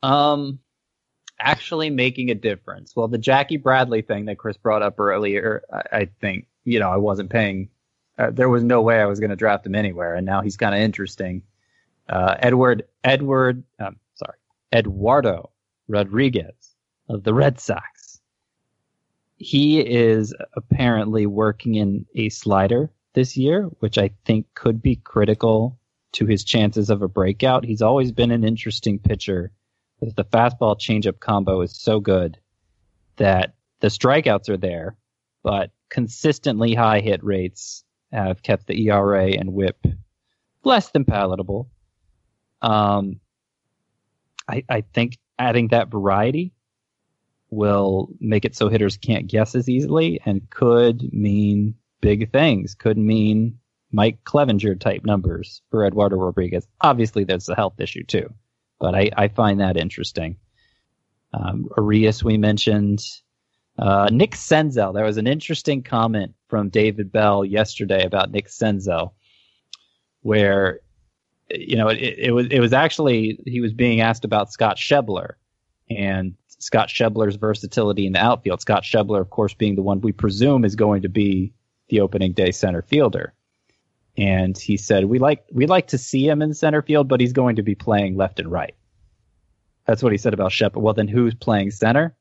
[0.03, 0.59] Um,
[1.41, 2.95] actually making a difference.
[2.95, 6.89] Well, the Jackie Bradley thing that Chris brought up earlier, I, I think, you know,
[6.89, 7.69] I wasn't paying.
[8.17, 10.57] Uh, there was no way I was going to draft him anywhere, and now he's
[10.57, 11.43] kind of interesting.
[12.07, 14.37] Uh, Edward, Edward, um, sorry,
[14.73, 15.49] Eduardo
[15.87, 16.75] Rodriguez
[17.09, 18.19] of the Red Sox.
[19.37, 25.79] He is apparently working in a slider this year, which I think could be critical
[26.13, 27.65] to his chances of a breakout.
[27.65, 29.51] He's always been an interesting pitcher
[30.01, 32.39] the fastball changeup combo is so good
[33.17, 34.95] that the strikeouts are there,
[35.43, 39.85] but consistently high hit rates have kept the ERA and WHIP
[40.63, 41.69] less than palatable.
[42.61, 43.19] Um,
[44.47, 46.53] I, I think adding that variety
[47.49, 52.75] will make it so hitters can't guess as easily and could mean big things.
[52.75, 53.59] Could mean
[53.91, 56.67] Mike Clevinger type numbers for Eduardo Rodriguez.
[56.79, 58.33] Obviously, there's a health issue too
[58.81, 60.35] but I, I find that interesting.
[61.33, 63.01] Um, Urias, we mentioned.
[63.79, 64.93] Uh, Nick Senzel.
[64.93, 69.13] There was an interesting comment from David Bell yesterday about Nick Senzel,
[70.21, 70.81] where
[71.49, 75.35] you know it, it was it was actually he was being asked about Scott Schebler
[75.89, 78.59] and Scott Schebler's versatility in the outfield.
[78.61, 81.53] Scott Schebler, of course, being the one we presume is going to be
[81.87, 83.33] the opening day center fielder
[84.17, 87.33] and he said we like we like to see him in center field, but he's
[87.33, 88.75] going to be playing left and right.
[89.85, 90.81] That's what he said about Shepard.
[90.81, 92.15] Well, then who's playing center?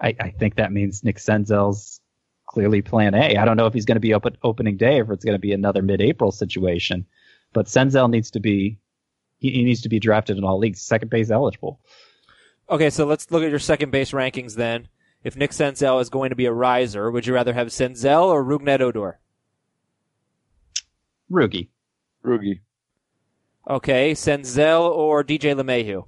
[0.00, 2.00] I, I think that means Nick Senzel's
[2.46, 3.36] clearly Plan A.
[3.36, 5.34] I don't know if he's going to be open opening day or if it's going
[5.34, 7.04] to be another mid-April situation,
[7.52, 8.78] but Senzel needs to be
[9.38, 11.80] he, he needs to be drafted in all leagues, second base eligible.
[12.70, 14.88] Okay, so let's look at your second base rankings then.
[15.24, 18.44] If Nick Senzel is going to be a riser, would you rather have Senzel or
[18.44, 19.18] Rougned Odor?
[21.30, 21.68] Rugi.
[22.24, 22.60] Rugi.
[23.68, 26.04] Okay, Senzel or DJ LeMahieu?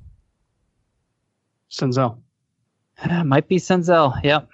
[1.71, 2.19] Senzel.
[3.25, 4.23] Might be Senzel.
[4.23, 4.49] Yep.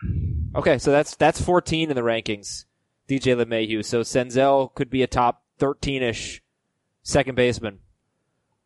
[0.56, 2.64] Okay, so that's that's 14 in the rankings.
[3.08, 3.84] DJ LeMahieu.
[3.84, 6.40] So Senzel could be a top 13ish
[7.02, 7.78] second baseman.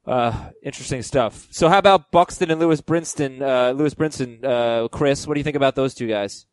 [0.07, 1.47] Uh, interesting stuff.
[1.51, 3.43] So how about Buxton and Lewis Brinson?
[3.43, 6.47] Uh, Lewis Brinson, uh, Chris, what do you think about those two guys?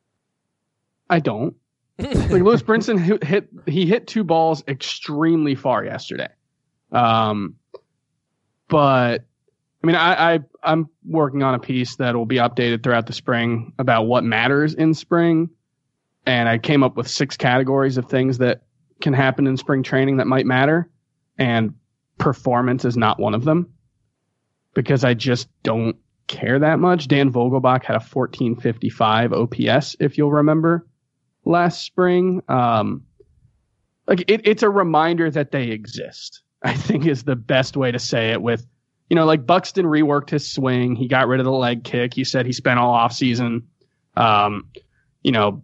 [1.09, 1.55] I don't.
[1.99, 6.29] like Lewis Brinson hit, he hit two balls extremely far yesterday.
[6.91, 7.55] Um,
[8.67, 9.23] but I
[9.83, 13.13] I mean, I, I I'm working on a piece that will be updated throughout the
[13.13, 15.49] spring about what matters in spring,
[16.25, 18.63] and I came up with six categories of things that
[19.01, 20.89] can happen in spring training that might matter,
[21.37, 21.73] and
[22.17, 23.73] performance is not one of them
[24.73, 25.95] because I just don't
[26.27, 27.07] care that much.
[27.07, 30.85] Dan Vogelbach had a 1455 OPS, if you'll remember,
[31.47, 32.41] last spring.
[32.47, 33.03] Um,
[34.07, 36.41] like it, it's a reminder that they exist.
[36.63, 38.41] I think is the best way to say it.
[38.41, 38.65] With
[39.09, 40.95] you know, like Buxton reworked his swing.
[40.95, 42.13] He got rid of the leg kick.
[42.13, 43.67] He said he spent all off season.
[44.15, 44.69] Um,
[45.23, 45.63] you know,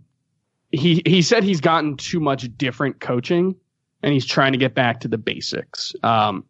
[0.72, 3.56] he he said he's gotten too much different coaching,
[4.02, 5.94] and he's trying to get back to the basics.
[6.04, 6.46] Um,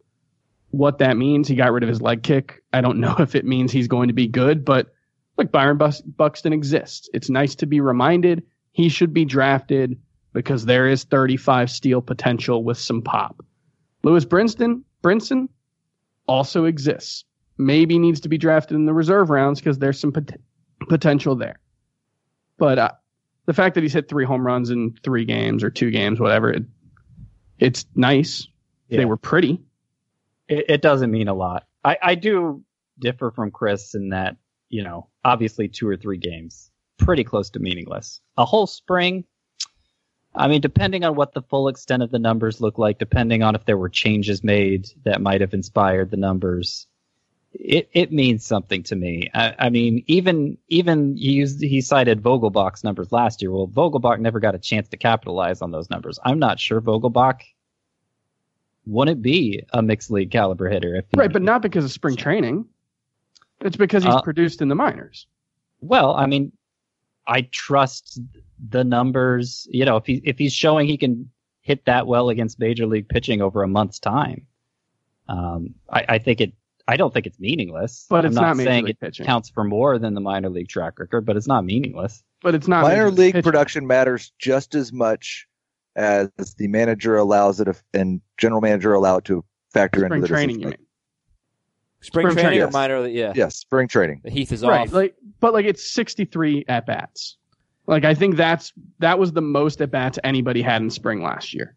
[0.71, 2.63] what that means, he got rid of his leg kick.
[2.73, 4.87] I don't know if it means he's going to be good, but
[5.37, 7.09] like Byron Bus- Buxton exists.
[7.13, 9.99] It's nice to be reminded he should be drafted
[10.33, 13.43] because there is 35 steal potential with some pop.
[14.03, 15.47] Lewis Brinson, Brinson
[16.27, 17.23] also exists.
[17.57, 20.39] Maybe needs to be drafted in the reserve rounds because there's some pot-
[20.89, 21.59] potential there.
[22.57, 22.91] But uh,
[23.45, 26.51] the fact that he's hit three home runs in three games or two games, whatever,
[26.51, 26.63] it,
[27.59, 28.47] it's nice.
[28.89, 28.97] Yeah.
[28.97, 29.61] They were pretty.
[30.47, 31.65] it, it doesn't mean a lot.
[31.83, 32.63] I, I do
[32.99, 34.37] differ from Chris in that,
[34.69, 36.71] you know, obviously two or three games,
[37.03, 38.21] pretty close to meaningless.
[38.37, 39.25] A whole spring,
[40.35, 43.55] I mean, depending on what the full extent of the numbers look like, depending on
[43.55, 46.87] if there were changes made that might have inspired the numbers,
[47.53, 49.29] it, it means something to me.
[49.33, 53.51] I, I mean, even even he used, he cited Vogelbach's numbers last year.
[53.51, 56.19] Well, Vogelbach never got a chance to capitalize on those numbers.
[56.25, 57.41] I'm not sure Vogelbach
[58.85, 62.65] wouldn't be a mixed league caliber hitter if Right, but not because of spring training.
[63.61, 65.27] It's because he's Uh, produced in the minors.
[65.79, 66.51] Well, I mean,
[67.27, 68.19] I trust
[68.69, 69.67] the numbers.
[69.69, 71.29] You know, if he if he's showing he can
[71.61, 74.47] hit that well against major league pitching over a month's time,
[75.27, 76.53] um, I, I think it.
[76.85, 78.05] I don't think it's meaningless.
[78.09, 79.25] But I'm it's not, not major saying league it pitching.
[79.25, 82.21] counts for more than the minor league track record, but it's not meaningless.
[82.41, 83.43] But it's not Minor league pitching.
[83.43, 85.47] production matters just as much
[85.95, 90.27] as the manager allows it and general manager allow it to factor Spring into the
[90.27, 90.79] training, you decision.
[90.81, 90.87] mean?
[92.03, 92.73] Spring, Spring training training, or yes.
[92.73, 93.07] minor?
[93.07, 93.33] Yeah.
[93.35, 94.21] Yes, spring training.
[94.23, 94.93] The Heath is Right, off.
[94.93, 97.37] like, but like it's 63 at bats.
[97.87, 101.53] Like I think that's that was the most at bats anybody had in spring last
[101.53, 101.75] year.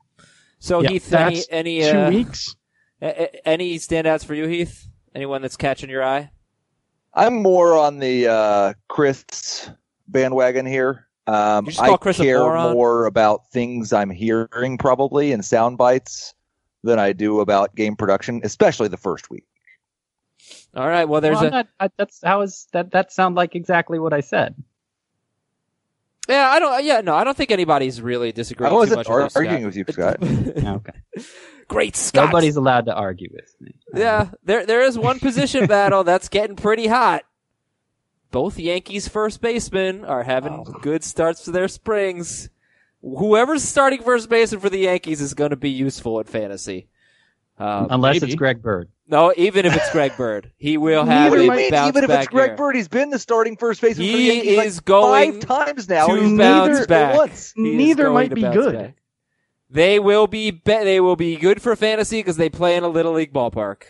[0.59, 2.57] so Yeah, Heath, any That's any two uh, weeks.
[3.01, 4.87] a- a- any standouts for you, Heath?
[5.15, 6.31] Anyone that's catching your eye?
[7.15, 9.71] I'm more on the uh, Chris
[10.09, 11.07] bandwagon here.
[11.29, 12.39] Um, You just call I care
[12.73, 16.35] more about things I'm hearing probably in sound bites
[16.85, 19.45] than I do about game production, especially the first week.
[20.77, 21.09] All right.
[21.09, 22.91] Well, there's Well, a not, I, that's how is that?
[22.91, 24.55] That sound like exactly what I said.
[26.29, 26.51] yeah.
[26.51, 26.75] I don't.
[26.75, 27.01] Uh, yeah.
[27.01, 29.77] No, I don't think anybody's really disagreeing I wasn't much ar- with you, arguing with
[29.77, 30.19] you, Scott.
[30.23, 30.93] Okay,
[31.69, 32.27] Great Scott.
[32.27, 33.75] nobody's allowed to argue with me.
[33.95, 37.23] Yeah, um, there there is one position battle that's getting pretty hot.
[38.31, 40.79] Both Yankees first basemen are having oh.
[40.83, 42.51] good starts to their springs.
[43.01, 46.89] Whoever's starting first baseman for the Yankees is going to be useful at fantasy.
[47.59, 48.27] Um, Unless maybe.
[48.27, 48.89] it's Greg Bird.
[49.09, 51.71] no, even if it's Greg Bird, he will have What do a you mean?
[51.71, 52.57] bounce Even if it's Greg year.
[52.57, 56.07] Bird, he's been the starting first baseman for the He like going five times now.
[56.09, 57.17] to he's bounce neither back.
[57.17, 57.55] once.
[57.57, 58.75] Neither might be good.
[58.75, 58.95] back.
[59.71, 62.89] They will be, be they will be good for fantasy because they play in a
[62.89, 63.83] little league ballpark.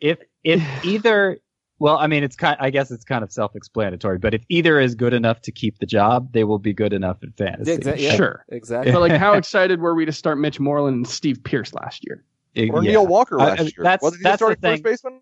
[0.00, 1.38] if if either
[1.78, 4.96] well i mean it's kind i guess it's kind of self-explanatory but if either is
[4.96, 8.14] good enough to keep the job they will be good enough in fantasy Exa- yeah,
[8.16, 8.44] Sure.
[8.48, 8.90] exactly.
[8.92, 12.24] But like, how excited were we to start Mitch Moreland and Steve Pearce last year?
[12.56, 12.90] Or Yeah.
[12.92, 13.72] Neil Walker I- last I- year.
[13.78, 15.20] that's- Wasn't he that's the the starting first baseman?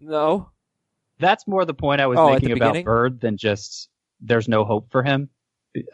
[0.00, 0.50] No,
[1.18, 2.84] that's more the point i was Oh, making about beginning?
[2.84, 3.88] bird than just
[4.20, 5.28] there's no hope for him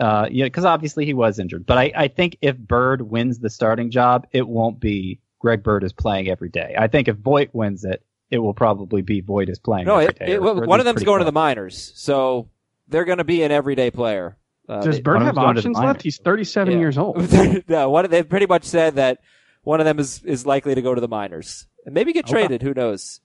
[0.01, 3.51] uh yeah because obviously he was injured but i i think if bird wins the
[3.51, 7.51] starting job it won't be greg bird is playing every day i think if Voit
[7.53, 9.97] wins it it will probably be Voit is playing no.
[9.97, 11.33] every It, day, it, or- or at one of least them's pretty going to the
[11.33, 12.49] minors, so
[12.89, 14.37] they're going to be an everyday player.
[14.69, 16.03] Uh, Does Bird have them's going to the options left?
[16.03, 16.79] He's 37 Yeah.
[16.79, 17.17] years old.
[17.69, 19.21] no, one of, they've pretty much said that
[19.69, 22.63] one of them is, is likely to go to the minors and maybe get traded.
[22.63, 23.21] Who knows?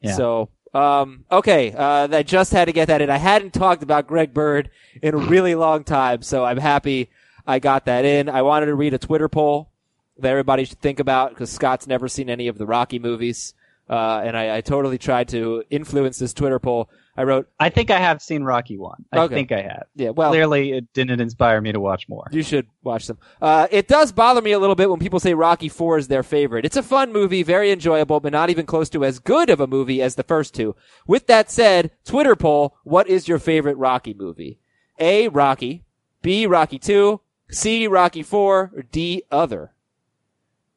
[0.00, 0.16] Yeah.
[0.16, 3.10] So, um, okay, uh, I just had to get that in.
[3.10, 7.10] I hadn't talked about Greg Bird in a really long time, so I'm happy
[7.46, 8.28] I got that in.
[8.28, 9.70] I wanted to read a Twitter poll
[10.18, 13.54] that everybody should think about because Scott's never seen any of the Rocky movies.
[13.88, 16.90] Uh, and I, I totally tried to influence this Twitter poll.
[17.16, 19.34] I wrote, i think i have seen rocky one i Okay.
[19.34, 22.66] think i have yeah, well, clearly it didn't inspire me to watch more You should
[22.82, 23.18] watch them.
[23.40, 26.22] Uh, it does bother me a little bit when people say Rocky 4 is their
[26.22, 26.64] favorite.
[26.64, 29.66] It's a fun movie, very enjoyable, but not even close to as good of a
[29.66, 30.74] movie as the first two.
[31.06, 34.58] With that said, Twitter poll, what is your favorite Rocky movie?
[34.98, 35.84] A, Rocky.
[36.22, 37.20] B, Rocky 2.
[37.50, 38.72] C, Rocky 4.
[38.76, 39.72] Or D, other.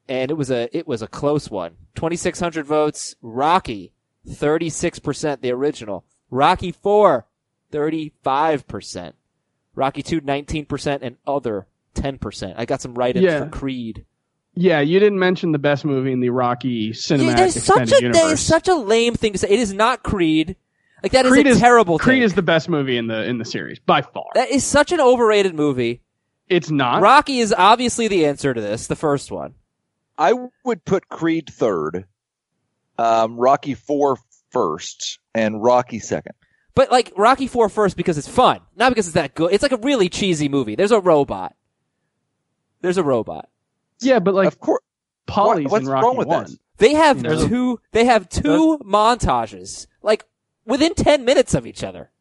[0.08, 1.76] And it was a, it was a close one.
[1.96, 3.16] 2,600 votes.
[3.22, 3.92] Rocky.
[4.30, 6.06] 36% the original.
[6.30, 7.26] Rocky 4,
[7.72, 9.14] 35%.
[9.76, 12.54] Rocky 2, 19%, and other 10%.
[12.58, 13.44] I got some write-ins Yeah.
[13.46, 14.06] for Creed.
[14.56, 18.02] Yeah, you didn't mention the best movie in the Rocky cinematic Yeah, there's such a
[18.02, 18.22] universe.
[18.24, 19.50] that is such a lame thing to say.
[19.50, 20.56] It is not Creed.
[21.04, 22.24] Like that is Creed a is terrible Creed take.
[22.26, 24.26] is the best movie in the in the series by far.
[24.34, 26.02] that is such an overrated movie.
[26.50, 27.04] it's not.
[27.04, 29.54] Rocky is obviously the answer to this, the first one.
[30.18, 30.34] I
[30.66, 32.06] would put Creed third,
[32.98, 34.18] um, Rocky four
[34.50, 36.34] first, and Rocky second.
[36.76, 39.54] But like Rocky Four first because it's fun, not because it's that good.
[39.54, 40.76] It's like a really cheesy movie.
[40.76, 41.56] There's a robot.
[42.82, 43.50] There's a robot.
[44.02, 44.82] yeah, but like of course,
[45.28, 46.44] Paulie's what- what's in Rocky wrong with One.
[46.44, 46.58] this?
[46.78, 47.80] They have There's a- two.
[47.92, 50.26] They have two montages, like
[50.66, 52.12] within ten minutes of each other,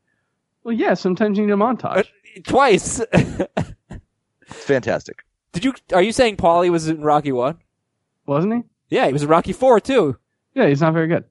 [0.64, 1.98] Well, yeah, sometimes you need a montage.
[1.98, 3.00] Uh, twice.
[3.12, 3.44] it's
[4.46, 5.24] fantastic.
[5.52, 5.74] Did you?
[5.92, 7.58] Are you saying Paulie was in Rocky One?
[8.26, 8.62] Wasn't he?
[8.88, 10.16] Yeah, he was in Rocky Four too.
[10.54, 11.24] Yeah, he's not very good.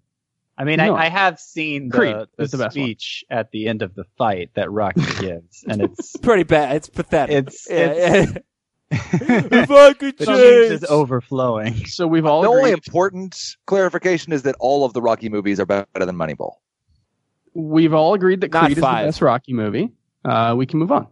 [0.58, 0.96] I mean, No.
[0.96, 2.86] I, I have seen Creed the, the, is the best one.
[2.86, 6.76] speech at the end of the fight that Rocky gives, and it's Pretty bad.
[6.78, 7.36] It's pathetic.
[7.36, 8.40] It's- Yeah, it's- yeah.
[8.92, 11.74] if I could change, change is overflowing.
[11.88, 15.66] So we've all the only important clarification is that all of the Rocky movies are
[15.66, 16.54] better than Moneyball.
[17.56, 19.04] We've all agreed that Not Creed is five.
[19.06, 19.92] the best Rocky movie.
[20.24, 21.08] Uh, we can move on.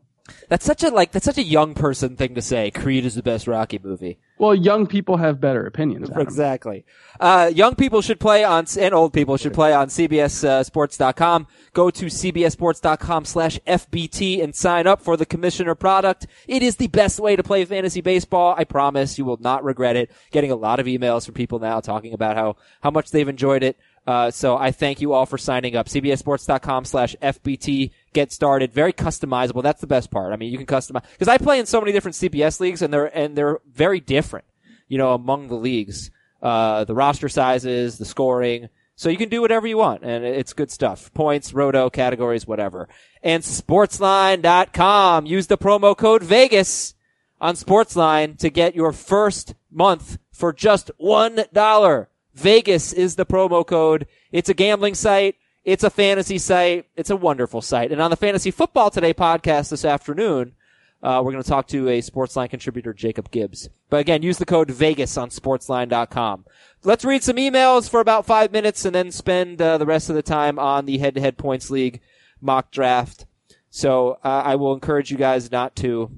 [0.47, 1.11] That's such a like.
[1.11, 2.71] That's such a young person thing to say.
[2.71, 4.19] Creed is the best Rocky movie.
[4.37, 6.09] Well, young people have better opinions.
[6.15, 6.85] Exactly.
[7.19, 11.47] Uh, young people should play on, and old people should play on CBSSports.com.
[11.73, 16.27] Go to CBSSports.com slash FBT and sign up for the commissioner product.
[16.47, 18.55] It is the best way to play fantasy baseball.
[18.57, 20.09] I promise you will not regret it.
[20.31, 23.63] Getting a lot of emails from people now talking about how, how much they've enjoyed
[23.63, 23.77] it.
[24.05, 25.87] Uh, so I thank you all for signing up.
[25.87, 27.91] CBSSports.com slash FBT.
[28.13, 28.71] Get started.
[28.71, 29.63] Very customizable.
[29.63, 30.33] That's the best part.
[30.33, 32.93] I mean, you can customize, cause I play in so many different CBS leagues and
[32.93, 34.45] they're, and they're very different,
[34.87, 36.11] you know, among the leagues.
[36.41, 38.67] Uh, the roster sizes, the scoring.
[38.95, 41.13] So you can do whatever you want and it's good stuff.
[41.13, 42.89] Points, roto, categories, whatever.
[43.21, 45.25] And sportsline.com.
[45.25, 46.95] Use the promo code Vegas
[47.39, 52.09] on Sportsline to get your first month for just one dollar.
[52.33, 54.07] Vegas is the promo code.
[54.31, 55.35] It's a gambling site.
[55.65, 56.87] It's a fantasy site.
[56.97, 57.91] It's a wonderful site.
[57.91, 60.55] And on the Fantasy Football Today podcast this afternoon,
[61.01, 63.69] uh, we're going to talk to a Sportsline contributor, Jacob Gibbs.
[63.89, 66.45] But again, use the code Vegas on sportsline.com.
[66.83, 70.15] Let's read some emails for about five minutes and then spend uh, the rest of
[70.15, 72.01] the time on the head to head points league
[72.41, 73.25] mock draft.
[73.69, 76.11] So uh, I will encourage you guys not to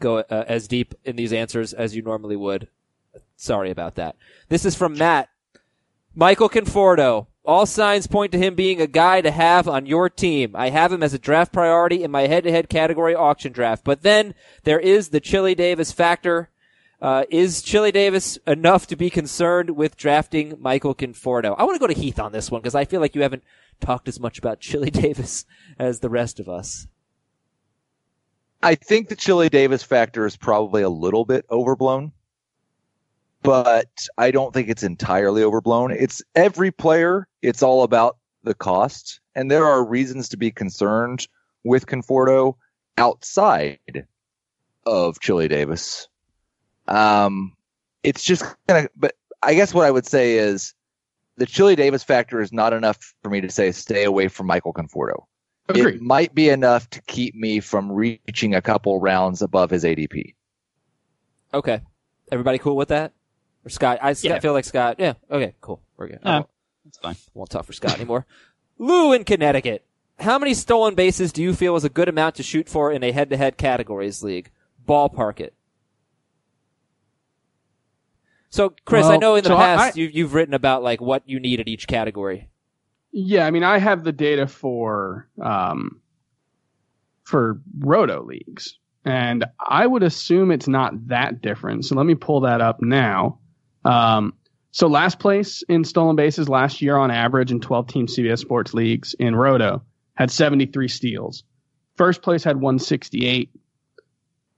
[0.00, 2.68] go uh, as deep in these answers as you normally would.
[3.36, 4.16] Sorry about that.
[4.50, 5.30] This is from Matt.
[6.14, 7.27] Michael Conforto.
[7.48, 10.54] All signs point to him being a guy to have on your team.
[10.54, 13.84] I have him as a draft priority in my head-to-head category auction draft.
[13.84, 14.34] But then
[14.64, 16.50] there is the Chili Davis factor.
[17.00, 21.54] Uh, is Chili Davis enough to be concerned with drafting Michael Conforto?
[21.56, 23.44] I want to go to Heath on this one because I feel like you haven't
[23.80, 25.46] talked as much about Chili Davis
[25.78, 26.86] as the rest of us.
[28.62, 32.12] I think the Chili Davis factor is probably a little bit overblown,
[33.42, 35.92] but I don't think it's entirely overblown.
[35.92, 41.26] It's every player, it's all about the cost, and there are reasons to be concerned
[41.64, 42.54] with Conforto
[42.96, 44.06] outside
[44.86, 46.08] of Chili Davis.
[46.86, 47.54] Um,
[48.02, 50.74] it's just kind of, but I guess what I would say is
[51.36, 54.72] the Chili Davis factor is not enough for me to say stay away from Michael
[54.72, 55.24] Conforto
[55.68, 55.96] Agreed.
[55.96, 60.34] it might be enough to keep me from reaching a couple rounds above his ADP.
[61.52, 61.80] Okay.
[62.32, 63.12] Everybody cool with that?
[63.68, 63.98] Or Scott?
[64.00, 64.40] I Scott, Yeah.
[64.40, 64.96] feel like Scott.
[64.98, 65.12] Yeah.
[65.30, 65.54] Okay.
[65.60, 65.80] Cool.
[65.98, 66.20] We're good.
[66.22, 66.44] Uh,
[66.84, 67.16] That's fine.
[67.34, 68.24] won't talk for Scott anymore.
[68.78, 69.84] Lou in Connecticut.
[70.18, 73.04] How many stolen bases do you feel is a good amount to shoot for in
[73.04, 74.50] a head-to-head categories league?
[74.88, 75.54] Ballpark it.
[78.50, 81.22] So, Chris, I know in the so past I- you, you've written about like what
[81.28, 82.48] you need at each category.
[83.12, 86.00] Yeah, I mean, I have the data for um,
[87.24, 91.84] for roto leagues, and I would assume it's not that different.
[91.84, 93.38] So let me pull that up now.
[93.84, 94.34] Um,
[94.70, 98.74] so last place in stolen bases last year on average in 12 team CBS Sports
[98.74, 99.82] leagues in roto
[100.14, 101.44] had 73 steals.
[101.96, 103.50] First place had 168.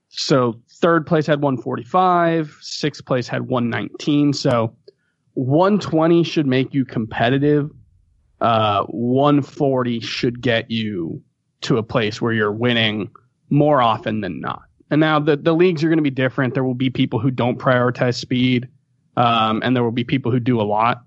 [0.09, 2.57] So third place had 145.
[2.61, 4.33] Sixth place had 119.
[4.33, 4.75] So
[5.33, 7.71] 120 should make you competitive
[8.41, 11.21] uh, 140 should get you
[11.61, 13.09] to a place where you're winning
[13.49, 14.63] more often than not.
[14.89, 16.55] And now the, the leagues are going to be different.
[16.55, 18.67] There will be people who don't prioritize speed,
[19.17, 21.03] um, and there will be people who do a lot,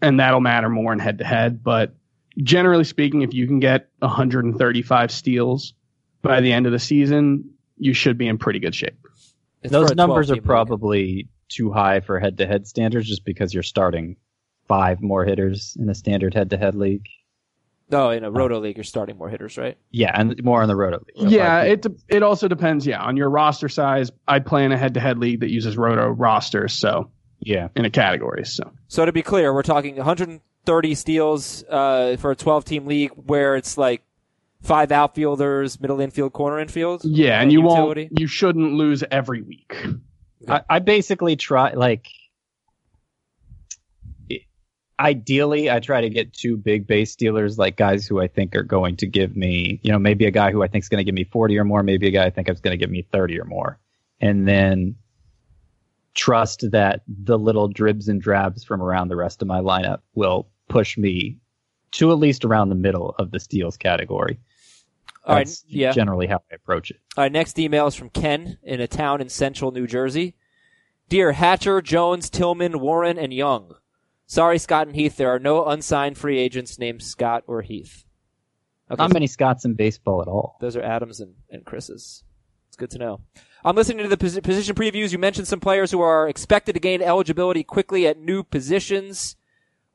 [0.00, 1.62] and that'll matter more in head to head.
[1.62, 1.94] But
[2.38, 5.74] generally speaking, if you can get 135 steals
[6.22, 8.98] by the end of the season, you should be in pretty good shape.
[9.62, 10.46] It's Those numbers are team league.
[10.46, 14.16] probably too high for head-to-head standards, just because you're starting
[14.66, 17.06] five more hitters in a standard head-to-head league.
[17.92, 19.76] No, in a roto league, you're starting more hitters, right?
[19.90, 21.28] Yeah, and more on the roto league.
[21.30, 22.86] So yeah, it de- it also depends.
[22.86, 24.10] Yeah, on your roster size.
[24.26, 27.68] I play in a head-to-head league that uses roto rosters, so yeah.
[27.76, 28.44] in a category.
[28.46, 33.10] So So to be clear, we're talking 130 steals uh, for a 12 team league
[33.14, 34.02] where it's like
[34.62, 37.02] five outfielders, middle infield, corner infield.
[37.04, 38.04] yeah, and you utility?
[38.04, 38.20] won't.
[38.20, 39.76] You shouldn't lose every week.
[40.48, 42.21] I, I basically try like i-
[45.02, 48.62] ideally I try to get two big base dealers like guys who I think are
[48.62, 51.04] going to give me, you know, maybe a guy who I think is going to
[51.04, 53.06] give me 40 or more, maybe a guy I think is going to give me
[53.10, 53.78] 30 or more.
[54.20, 54.94] And then
[56.14, 60.48] trust that the little dribs and drabs from around the rest of my lineup will
[60.68, 61.38] push me
[61.92, 64.38] to at least around the middle of the steals category.
[65.24, 65.92] All right, That's yeah.
[65.92, 67.00] generally how I approach it.
[67.16, 70.34] Our next email is from Ken in a town in central New Jersey.
[71.08, 73.74] Dear Hatcher, Jones, Tillman, Warren, and Young.
[74.32, 78.06] Sorry, Scott and Heath, there are no unsigned free agents named Scott or Heath.
[78.90, 80.56] Okay, Not many Scots in baseball at all.
[80.58, 82.24] those are Adams and, and Chris's.
[82.68, 83.20] It's good to know.
[83.62, 85.12] I'm listening to the posi- position previews.
[85.12, 89.36] You mentioned some players who are expected to gain eligibility quickly at new positions.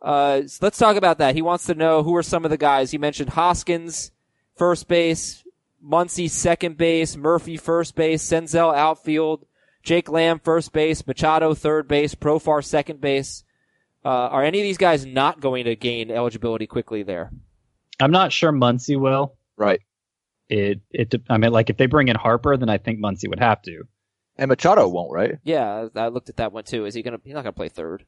[0.04, 1.34] Uh, so let's talk about that.
[1.34, 2.92] He wants to know who are some of the guys.
[2.92, 4.12] He mentioned Hoskins,
[4.56, 5.44] first base,
[5.84, 9.48] Muncy, second base, Murphy, first base, Senzel, outfield,
[9.82, 13.44] Jake Lamb, first base, Machado, third base, Profar, second base.
[14.08, 17.30] Uh, are any of these guys not going to gain eligibility quickly there?
[18.00, 19.36] I'm not sure Muncy will.
[19.58, 19.82] Right.
[20.50, 23.40] It it I mean like if they bring in Harper, then I think Muncy would
[23.40, 23.84] have to.
[24.38, 25.36] And Machado won't, right?
[25.44, 26.86] Yeah, I I looked at that one too.
[26.86, 27.18] Is he gonna?
[27.24, 28.06] He's not gonna play third.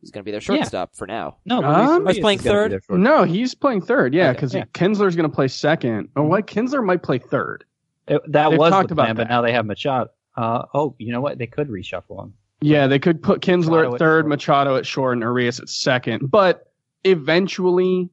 [0.00, 1.38] He's gonna be their shortstop for now.
[1.46, 2.98] No, Um, Luis He's playing is gonna be third?
[3.00, 4.12] No, he's playing third.
[4.12, 4.64] Yeah, Okay, because yeah.
[4.74, 6.10] Kinsler's going to play second.
[6.14, 6.46] Oh, what?
[6.46, 7.64] Kinsler might play third.
[8.06, 9.30] It- that They've was talked the about plan, but that.
[9.30, 10.10] now they have Machado.
[10.36, 11.38] Uh, oh, you know what?
[11.38, 12.34] They could reshuffle him.
[12.60, 14.28] Yeah, they could put Kinsler Machado at at third, short.
[14.28, 16.30] Machado at short, and Urias at second.
[16.30, 16.70] But
[17.04, 18.10] eventually,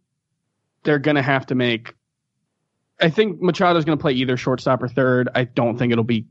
[0.83, 1.93] they're going to have to make.
[3.01, 5.29] I think Machado's going to play either shortstop or third.
[5.35, 6.25] I don't think it'll be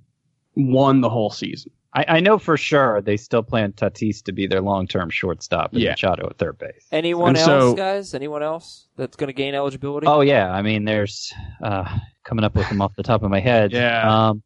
[0.55, 1.73] one the whole season.
[1.97, 5.81] I, I know for sure they still plan Tatis to be their long-term shortstop and
[5.83, 5.91] Yeah.
[5.91, 6.87] Machado at third base.
[6.91, 8.15] Anyone And else, so- guys?
[8.15, 10.07] Anyone else that's gonna gain eligibility?
[10.07, 13.39] Oh yeah, I mean there's uh, coming up with them off the top of my
[13.41, 13.71] head.
[13.73, 14.29] Yeah.
[14.29, 14.43] Um,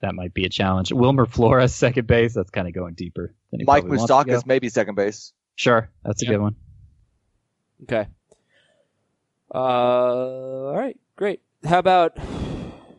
[0.00, 0.92] that might be a challenge.
[0.92, 2.34] Wilmer Flores, second base.
[2.34, 3.34] That's kind of going deeper.
[3.50, 4.38] Than he Mike probably wants to go.
[4.38, 5.32] Moustakas, maybe second base.
[5.54, 6.32] Sure, that's a Yep.
[6.34, 6.56] good one.
[7.84, 8.06] Okay.
[9.54, 11.40] Uh, all right, great.
[11.64, 12.16] How about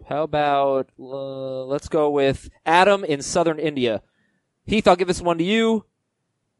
[0.08, 4.02] how about uh, let's go with Adam in Southern India.
[4.66, 5.86] Heath, I'll give this one to you.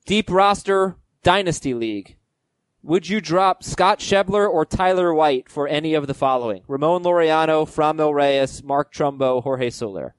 [0.06, 2.18] Deep roster dynasty league.
[2.84, 6.64] Would you drop Scott Schebler or Tyler White for any of the following?
[6.68, 10.16] Ramon Laureano, Franmil Reyes, Mark Trumbo, Jorge Soler.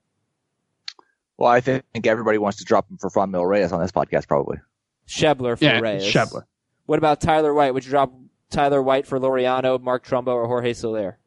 [1.36, 4.58] Well, I think everybody wants to drop him for Fran Reyes on this podcast, probably.
[5.06, 6.04] Schebler for Yeah, Reyes.
[6.04, 6.44] Schebler.
[6.86, 7.74] What about Tyler White?
[7.74, 8.12] Would you drop
[8.50, 11.18] Tyler White for Laureano, Mark Trumbo, or Jorge Soler?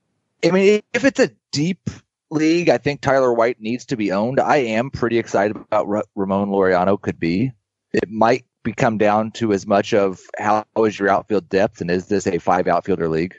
[0.44, 1.90] I mean, if it's a deep
[2.32, 4.40] league, I think Tyler White needs to be owned.
[4.40, 7.52] I am pretty excited about what Ramon Laureano could be.
[7.94, 12.08] It might become down to as much of how is your outfield depth and is
[12.08, 13.36] this a five outfielder league?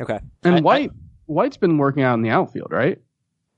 [0.00, 0.18] Okay.
[0.42, 0.90] And I- White
[1.26, 3.00] White's been working out in the outfield, right?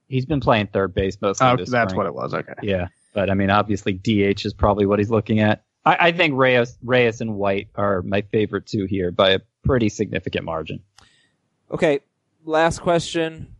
[0.09, 1.47] He's been playing third base mostly.
[1.47, 1.72] Oh, this time.
[1.72, 1.99] that's spring.
[1.99, 2.34] what it was.
[2.34, 2.53] Okay.
[2.62, 5.64] Yeah, but I mean, obviously DH is probably what he's looking at.
[5.86, 9.88] I, I think Reyes, Reyes and White are my favorite two here by a pretty
[9.88, 10.80] significant margin.
[11.70, 12.01] Okay,
[12.45, 13.55] last question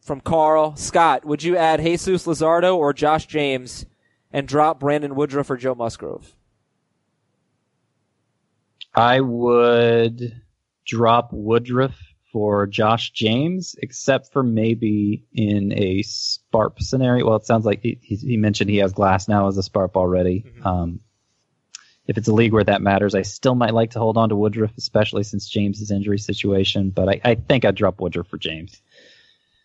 [0.00, 0.76] from Carl.
[0.76, 3.84] Scott, would you add Jesus Luzardo or Josh James
[4.32, 6.34] and drop Brandon Woodruff or Joe Musgrove?
[8.94, 10.42] I would
[10.86, 11.96] drop Woodruff
[12.32, 17.26] for Josh James, except for maybe in a Sparp scenario.
[17.26, 20.44] Well, it sounds like he, he mentioned he has Glasnow as a Sparp already.
[20.64, 21.00] Um,
[22.06, 24.36] if it's a league where that matters, I still might like to hold on to
[24.36, 26.90] Woodruff, especially since James's injury situation.
[26.90, 28.80] But I, I think I'd drop Woodruff for James.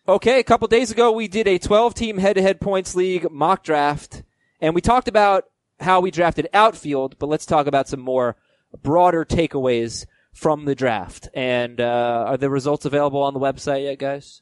[0.06, 3.32] Okay, a couple days ago we did a 12 team head to head points league
[3.32, 4.24] mock draft,
[4.64, 5.50] and we talked about
[5.82, 8.38] how we drafted outfield, but let's talk about some more
[8.82, 11.28] broader takeaways from the draft.
[11.34, 14.42] And uh, are the results available on the website yet, guys?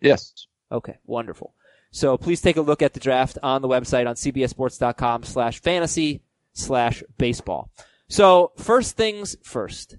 [0.00, 0.48] Yes.
[0.72, 1.54] Okay, wonderful.
[1.92, 6.22] So please take a look at the draft on the website on cbsports.com slash fantasy
[6.54, 7.70] slash baseball.
[8.08, 9.96] So first things first.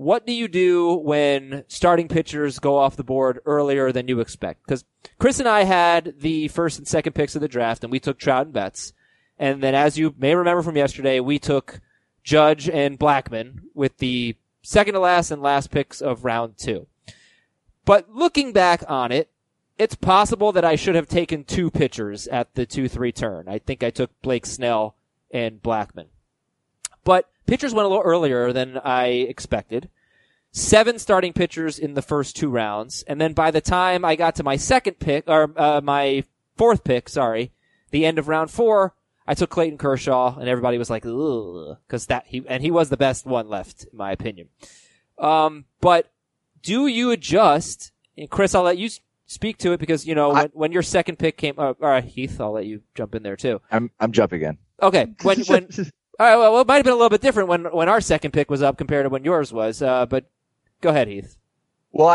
[0.00, 4.64] What do you do when starting pitchers go off the board earlier than you expect?
[4.64, 4.86] Because
[5.18, 8.18] Chris and I had the first and second picks of the draft, and we took
[8.18, 8.94] Trout and Betts.
[9.38, 11.82] And then, as you may remember from yesterday, we took
[12.24, 16.86] Judge and Blackmon with the second to last and last picks of round two.
[17.84, 19.28] But looking back on it,
[19.76, 23.48] it's possible that I should have taken two pitchers at the 2-3 turn.
[23.50, 24.96] I think I took Blake Snell
[25.30, 26.06] and Blackmon.
[27.10, 29.88] But pitchers went a little earlier than I expected.
[30.52, 34.36] Seven starting pitchers in the first two rounds, and then by the time I got
[34.36, 36.22] to my second pick or uh, my
[36.56, 37.50] fourth pick, sorry,
[37.90, 38.94] the end of round four,
[39.26, 42.90] I took Clayton Kershaw, and everybody was like, "Ugh," because that he and he was
[42.90, 44.46] the best one left, in my opinion.
[45.18, 46.12] Um, but
[46.62, 47.90] do you adjust?
[48.16, 48.88] And Chris, I'll let you
[49.26, 51.54] speak to it because you know I- when, when your second pick came.
[51.58, 53.60] Uh, all right, Heath, I'll let you jump in there too.
[53.68, 54.58] I'm I'm jumping in.
[54.80, 55.68] Okay, when when
[56.20, 58.32] all right, well, it might have been a little bit different when when our second
[58.32, 59.80] pick was up compared to when yours was.
[59.80, 60.26] Uh, but
[60.82, 61.38] go ahead, Heath.
[61.92, 62.10] Well,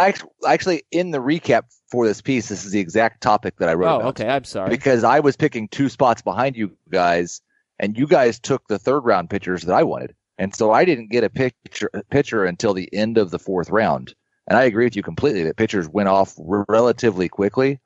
[0.47, 3.89] actually, in the recap for this piece, this is the exact topic that I wrote
[3.91, 4.07] Oh, about.
[4.19, 4.29] okay.
[4.29, 4.69] I'm sorry.
[4.69, 7.41] Because I was picking two spots behind you guys,
[7.79, 11.09] and you guys took the third round pitchers that I wanted, and so I didn't
[11.09, 14.13] get a pitcher pitcher until the end of the fourth round.
[14.47, 17.79] And I agree with you completely that pitchers went off relatively quickly.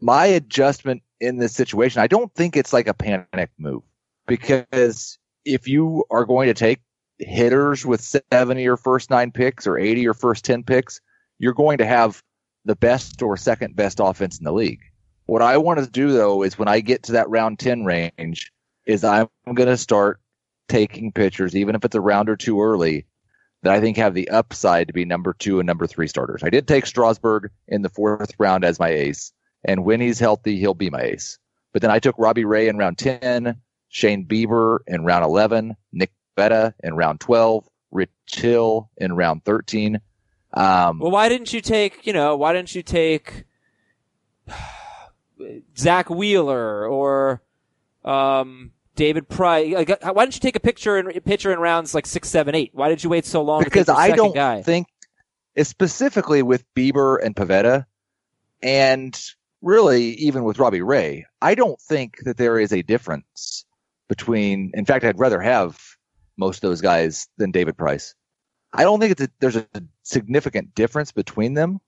[0.00, 3.82] My adjustment in this situation, I don't think it's like a panic move
[4.26, 6.80] because if you are going to take
[7.18, 11.00] hitters with 70 or first nine picks or 80 or first 10 picks,
[11.38, 12.22] you're going to have
[12.64, 14.82] the best or second best offense in the league.
[15.24, 18.52] What I want to do though is when I get to that round 10 range
[18.84, 20.20] is I'm going to start
[20.68, 23.06] taking pitchers, even if it's a round or two early,
[23.62, 26.42] that I think have the upside to be number two and number three starters.
[26.42, 29.32] I did take Strasburg in the fourth round as my ace.
[29.64, 31.38] And when he's healthy, he'll be my ace.
[31.72, 33.56] But then I took Robbie Ray in round 10,
[33.88, 40.00] Shane Bieber in round 11, Nick Pivetta in round 12, Rich Hill in round 13.
[40.52, 43.44] Um, Well, why didn't you take, you know, why didn't you take
[45.76, 47.42] Zack Wheeler or
[48.04, 49.74] um, David Price?
[49.74, 52.54] Like, uh, why didn't you take a picture in pitcher in rounds like six, seven,
[52.54, 52.70] eight?
[52.72, 54.62] Why did you wait so long because I don't guy?
[54.62, 54.88] think,
[55.62, 57.84] specifically with Bieber and Pivetta,
[58.62, 59.18] and
[59.60, 63.65] really even with Robbie Ray, I don't think that there is a difference
[64.08, 64.70] between.
[64.74, 65.78] In fact, I'd rather have
[66.36, 68.14] most of those guys than David Price.
[68.72, 69.66] I don't think it's a, there's a
[70.02, 71.80] significant difference between them,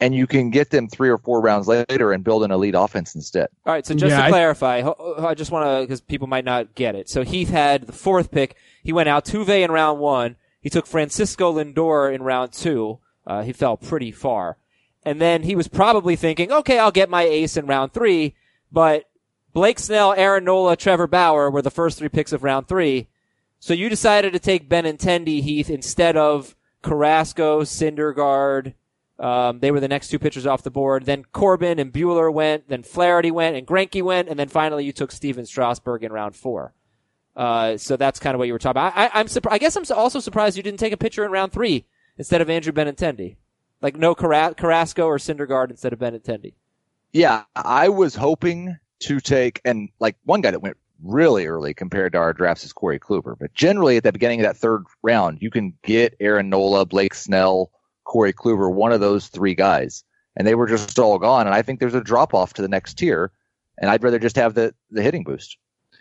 [0.00, 3.14] and you can get them three or four rounds later and build an elite offense
[3.14, 3.48] instead.
[3.64, 6.00] All right, so just Yeah, to I- clarify, ho- ho- I just want to because
[6.00, 7.08] people might not get it.
[7.08, 8.56] So Heath had the fourth pick.
[8.82, 10.36] He went out Altuve in round one.
[10.60, 12.98] He took Francisco Lindor in round two.
[13.26, 14.56] Uh, he fell pretty far,
[15.04, 18.34] and then he was probably thinking, okay, I'll get my ace in round three.
[18.72, 19.04] But
[19.52, 23.08] Blake Snell, Aaron Nola, Trevor Bauer were the first three picks of round three.
[23.60, 28.74] So you decided to take Benintendi, Heath, instead of Carrasco, Syndergaard.
[29.18, 31.04] Um, they were the next two pitchers off the board.
[31.04, 32.68] Then Corbin and Buehler went.
[32.68, 36.34] Then Flaherty went, and Greinke went, and then finally you took Stephen Strasburg in round
[36.34, 36.74] four.
[37.36, 38.94] Uh, so that's kind of what you were talking about.
[38.96, 39.54] I, I'm surprised.
[39.54, 41.86] I guess I'm also surprised you didn't take a pitcher in round three
[42.18, 43.36] instead of Andrew Benintendi.
[43.80, 46.54] Like no Carrasco or Syndergaard instead of Benintendi.
[47.12, 52.12] Yeah, I was hoping to take, and like one guy that went really early compared
[52.12, 53.36] to our drafts is Corey Kluber.
[53.38, 57.14] But generally, at the beginning of that third round, you can get Aaron Nola, Blake
[57.14, 57.70] Snell,
[58.04, 60.04] Corey Kluber, one of those three guys,
[60.36, 61.46] and they were just all gone.
[61.46, 63.32] And I think there's a drop off to the next tier,
[63.78, 65.56] and I'd rather just have the the hitting boost.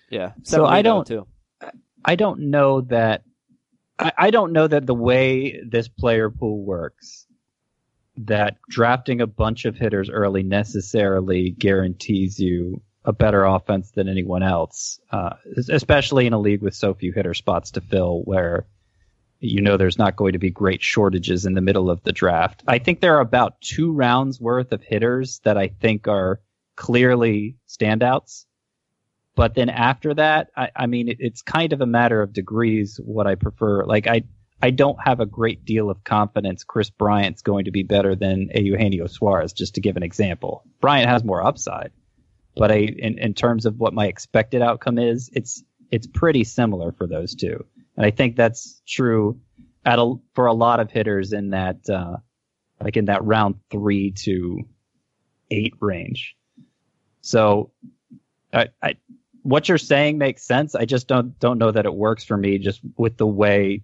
[0.10, 0.34] Yeah.
[0.43, 1.28] So I don't- Too.
[2.04, 3.24] I don't know that
[3.99, 7.28] I, I don't know that the way this player pool works,
[8.18, 14.43] that drafting a bunch of hitters early necessarily guarantees you a better offense than anyone
[14.43, 15.36] else, uh,
[15.70, 18.68] especially in a league with so few hitter spots to fill, where
[19.39, 22.64] you know there's not going to be great shortages in the middle of the draft.
[22.68, 26.39] I think there are about two rounds worth of hitters that I think are
[26.76, 28.45] clearly standouts.
[29.36, 32.99] But then after that, I, I mean, it, it's kind of a matter of degrees
[33.04, 33.86] what I prefer.
[33.86, 34.24] Like I,
[34.62, 38.49] I don't have a great deal of confidence Kris Bryant's going to be better than
[38.54, 40.64] a Eugenio Suarez, just to give an example.
[40.82, 41.91] Bryant has more upside,
[42.56, 46.91] but I, in, in terms of what my expected outcome is, it's it's pretty similar
[46.91, 47.66] for those two,
[47.97, 49.39] and I think that's true
[49.86, 52.18] at a, for a lot of hitters in that uh,
[52.82, 54.60] like in that round three to
[55.49, 56.36] eight range.
[57.22, 57.72] So,
[58.54, 58.95] I, I
[59.43, 60.76] what you're saying makes sense.
[60.76, 63.84] I just don't don't know that it works for me just with the way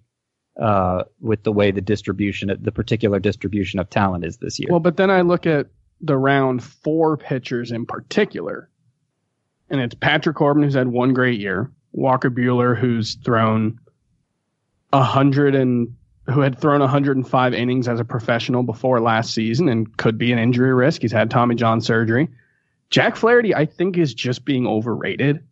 [0.58, 4.68] uh, with the way the distribution, the particular distribution of talent is this year.
[4.70, 5.68] Well, but then I look at
[6.00, 8.68] the round four pitchers in particular,
[9.70, 13.80] and it's Patrick Corbin, who's had one great year, Walker Buehler, who's thrown
[14.92, 15.94] a hundred and
[16.26, 20.38] who had thrown 105 innings as a professional before last season and could be an
[20.38, 21.00] injury risk.
[21.00, 22.28] He's had Tommy John surgery.
[22.90, 25.42] Jack Flaherty, I think, is just being overrated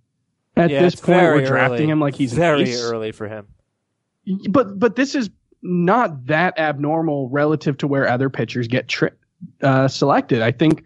[0.54, 1.18] at Yeah, this point.
[1.22, 1.90] We're drafting early.
[1.90, 3.46] him like he's very early for him.
[4.50, 5.30] But but this is
[5.62, 9.10] not that abnormal relative to where other pitchers get tri-
[9.62, 10.42] uh, selected.
[10.42, 10.84] I think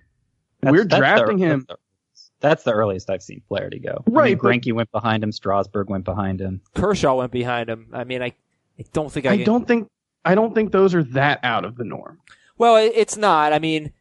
[0.61, 1.67] That's- we're that's drafting the- him.
[1.69, 4.03] that's That's the earliest I've seen Flaherty go.
[4.07, 5.31] I Right, mean, but- went behind him.
[5.33, 6.63] Strasburg went behind him.
[6.75, 7.89] Kershaw went behind him.
[7.93, 8.33] I mean, I,
[8.79, 9.89] I don't think I, I can- don't think
[10.25, 12.19] I don't think those are that out of the norm.
[12.59, 13.53] Well, it's not.
[13.55, 13.93] I mean,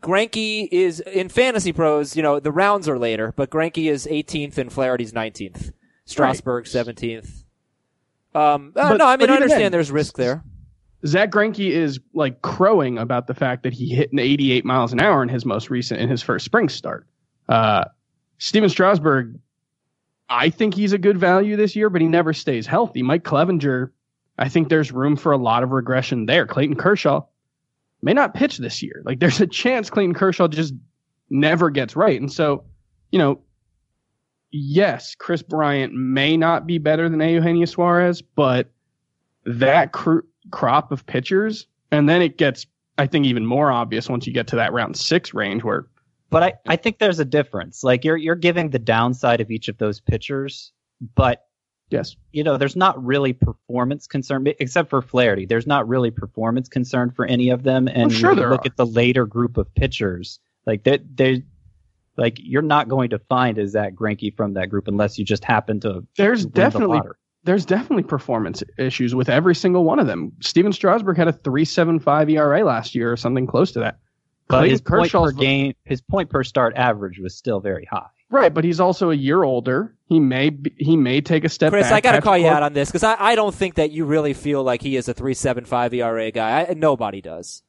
[0.00, 2.16] Greinke is in fantasy pros.
[2.16, 5.72] You know, the rounds are later, but Greinke is 18th and Flaherty's 19th.
[6.04, 7.44] Strasburg 17th.
[8.34, 10.42] Um, uh, But- no, I mean, I understand then- there's risk there.
[11.06, 15.00] Zack Greinke is like crowing about the fact that he hit an 88 miles an
[15.00, 17.06] hour in his most recent in his first spring start.
[17.48, 17.84] Uh,
[18.38, 19.38] Stephen Strasburg,
[20.28, 23.02] I think he's a good value this year, but he never stays healthy.
[23.02, 23.90] Mike Clevinger,
[24.38, 26.46] I think there's room for a lot of regression there.
[26.46, 27.22] Clayton Kershaw
[28.02, 29.02] may not pitch this year.
[29.04, 30.74] Like there's a chance Clayton Kershaw just
[31.30, 32.20] never gets right.
[32.20, 32.64] And so,
[33.12, 33.40] you know,
[34.50, 38.70] yes, Kris Bryant may not be better than Eugenio Suarez, but
[39.44, 40.20] that cr-
[40.50, 42.66] crop of pitchers, and then it gets,
[42.98, 45.86] I think, even more obvious once you get to that round six range where
[46.30, 47.82] But I, I think there's a difference.
[47.84, 50.72] Like you're you're giving the downside of each of those pitchers,
[51.14, 51.46] but
[51.90, 55.46] yes, you know, there's not really performance concern except for Flaherty.
[55.46, 57.88] There's not really performance concern for any of them.
[57.88, 58.66] And Well, sure look are.
[58.66, 61.42] at the later group of pitchers, like they they
[62.16, 65.44] like you're not going to find a Zack Greinke from that group unless you just
[65.44, 67.14] happen to there's the definitely lottery.
[67.44, 70.32] There's definitely performance issues with every single one of them.
[70.40, 73.98] Stephen Strasburg had a 3.75 ERA last year or something close to that.
[74.48, 77.84] But Clayton his point per Kershaw's game, his point per start average was still very
[77.90, 78.06] high.
[78.30, 79.94] right, but he's also a year older.
[80.06, 81.92] He may be, he may take a step Chris, back.
[81.92, 83.90] I got to Patrick call you out on this because I, I don't think that
[83.92, 86.66] you really feel like he is a 3.75 ERA guy.
[86.68, 87.62] I, nobody does.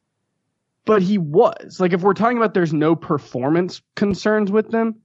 [0.85, 1.79] but he was.
[1.79, 4.95] Like if we're talking about there's no performance concerns with them,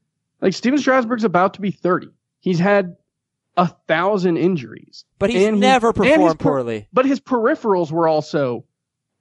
[0.41, 2.09] like Stephen Strasburg's about to be 30.
[2.41, 2.97] He's had
[3.57, 5.05] a thousand injuries.
[5.19, 6.89] But he's And he- never and his performed per- poorly.
[6.93, 8.65] But his peripherals were also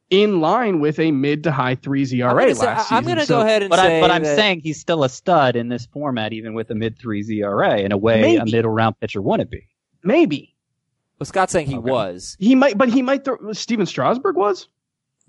[0.09, 3.03] in line with a mid to high threes ERA I'm gonna, say- last I- I'm
[3.05, 5.09] gonna So go ahead and But, say I, but I'm that- saying he's still a
[5.09, 8.51] stud in this format, even with a mid threes ERA, in a way a Maybe.
[8.51, 9.67] middle round pitcher wouldn't be.
[10.03, 10.55] Maybe
[11.19, 11.89] well, Scott's saying he Okay.
[11.89, 13.23] was he might, but he might.
[13.23, 14.67] Throw, Stephen Strasburg was.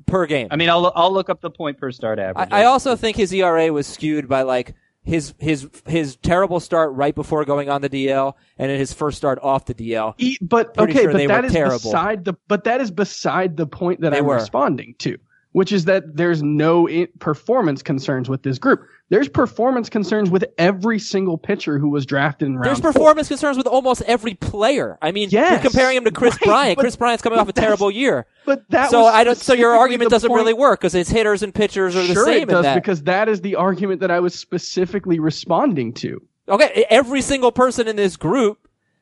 [0.07, 0.49] per game.
[0.51, 2.49] I mean, I'll I'll look up the point per start average.
[2.51, 4.75] I, I also think his ERA was skewed by like
[5.05, 9.19] his his his terrible start right before going on the DL and then his first
[9.19, 10.15] start off the DL.
[10.41, 11.79] But Pretty okay, sure but that is terrible.
[11.79, 12.35] beside the.
[12.49, 14.37] But that is beside the point that They I'm were.
[14.37, 15.19] responding to,
[15.55, 16.89] which is that there's no
[17.21, 18.89] performance concerns with this group.
[19.09, 22.65] There's performance concerns with every single pitcher who was drafted in round.
[22.67, 22.93] There's four.
[22.93, 24.99] performance concerns with almost every player.
[25.01, 26.79] I mean, Yes, you're comparing him to Chris right, Bryant.
[26.81, 28.27] Kris Bryant's coming off a terrible year.
[28.45, 29.39] But that so was I don't.
[29.39, 32.25] So your argument doesn't point- really work because his hitters and pitchers are the sure
[32.25, 32.75] same it does that.
[32.75, 36.21] because that is the argument that I was specifically responding to.
[36.49, 38.59] okay, every single person in this group,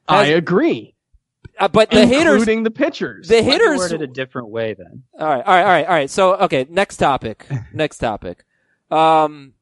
[0.06, 0.94] I agree,
[1.58, 3.28] uh, but the hitters, including the pitchers.
[3.28, 3.78] the hitters.
[3.78, 5.04] word it a different way then.
[5.18, 6.10] All right, all right, all right, all right.
[6.10, 7.46] So, okay, next topic.
[7.72, 8.44] next topic.
[8.90, 9.54] Um,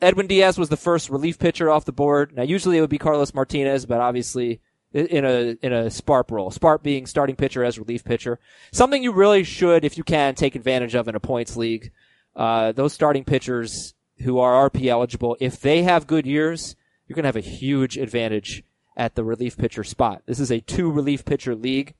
[0.00, 2.34] Edwin Diaz was the first relief pitcher off the board.
[2.34, 4.60] Now, usually it would be Carlos Martinez, but obviously
[4.92, 6.50] in a in a Sparp role.
[6.50, 8.38] Sparp being starting pitcher as relief pitcher.
[8.72, 11.92] Something you really should, if you can, take advantage of in a points league.
[12.34, 16.76] Uh, those starting pitchers who are RP eligible, if they have good years,
[17.06, 18.64] you're going to have a huge advantage
[18.96, 20.22] at the relief pitcher spot.
[20.26, 21.94] This is a two relief pitcher league.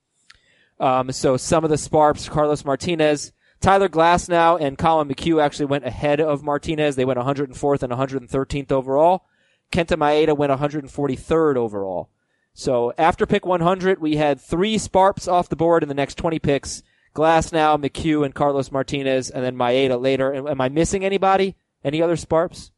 [0.79, 3.31] Um, so some of the Sparps, Carlos Martinez,
[3.61, 6.95] Tyler Glasnow, and Collin McHugh actually went ahead of Martinez.
[6.95, 9.25] They went 104th and 113th overall.
[9.71, 12.09] Kenta Maeda went 143rd overall.
[12.53, 16.39] So after pick 100, we had three Sparps off the board in the next 20
[16.39, 16.83] picks.
[17.15, 20.33] Glasnow, McHugh, and Carlos Martinez, and then Maeda later.
[20.33, 21.55] Am am I missing anybody?
[21.83, 22.71] Any other Sparps?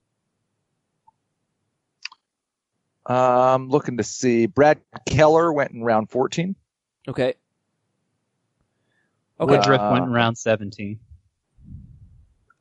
[3.05, 6.55] Um, looking to see Brad Keller went in round 14.
[7.07, 7.35] Okay.
[9.39, 9.57] Okay.
[9.57, 10.99] Woodruff Uh, went in round 17.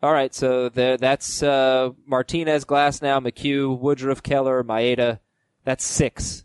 [0.02, 5.18] All right, so there, that's uh, Martinez, Glasnow, McHugh, Woodruff, Keller, Maeda.
[5.64, 6.44] That's six,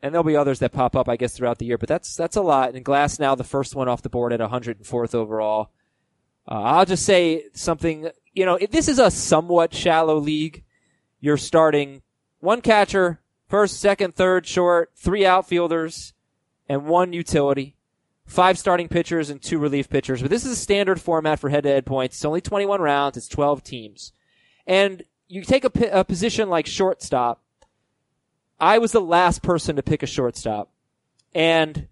[0.00, 1.78] and there'll be others that pop up, I guess, throughout the year.
[1.78, 2.76] But that's that's a lot.
[2.76, 5.70] And Glasnow, the first one off the board at 104th overall.
[6.46, 8.08] Uh, I'll just say something.
[8.34, 10.62] You know, if this is a somewhat shallow league.
[11.20, 12.02] You're starting
[12.40, 16.12] one catcher, first, second, third, short, three outfielders,
[16.68, 17.76] and one utility
[18.28, 20.20] five starting pitchers and two relief pitchers.
[20.20, 22.16] But this is a standard format for head-to-head points.
[22.16, 23.16] It's only 21 rounds.
[23.16, 24.12] It's 12 teams.
[24.66, 27.42] And you take a, position like shortstop.
[28.60, 30.70] I was the last person to pick a shortstop.
[31.34, 31.88] And,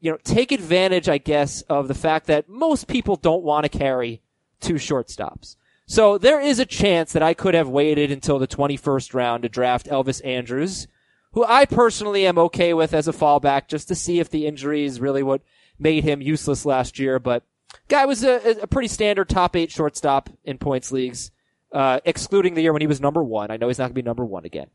[0.00, 3.78] you know, take advantage, I guess, of the fact that most people don't want to
[3.78, 4.20] carry
[4.60, 5.56] two shortstops.
[5.90, 9.48] So there is a chance that I could have waited until the 21st round to
[9.48, 10.86] draft Elvis Andrus,
[11.32, 14.84] who I personally am okay with as a fallback just to see if the injury
[14.84, 15.42] is really what
[15.80, 17.18] made him useless last year.
[17.18, 17.42] But
[17.88, 21.32] guy was a, a pretty standard top eight shortstop in points leagues.
[21.72, 23.50] uh, excluding the year when he was number one.
[23.50, 24.68] I know he's not going to be number one again.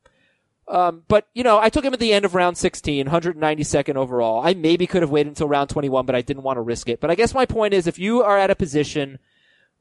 [0.68, 4.45] Um, but you know, I took him at the end of round 16, 192nd overall.
[4.45, 6.99] I maybe could have waited until round 21, but I didn't want to risk it.
[6.99, 9.20] But I guess my point is, if you are at a position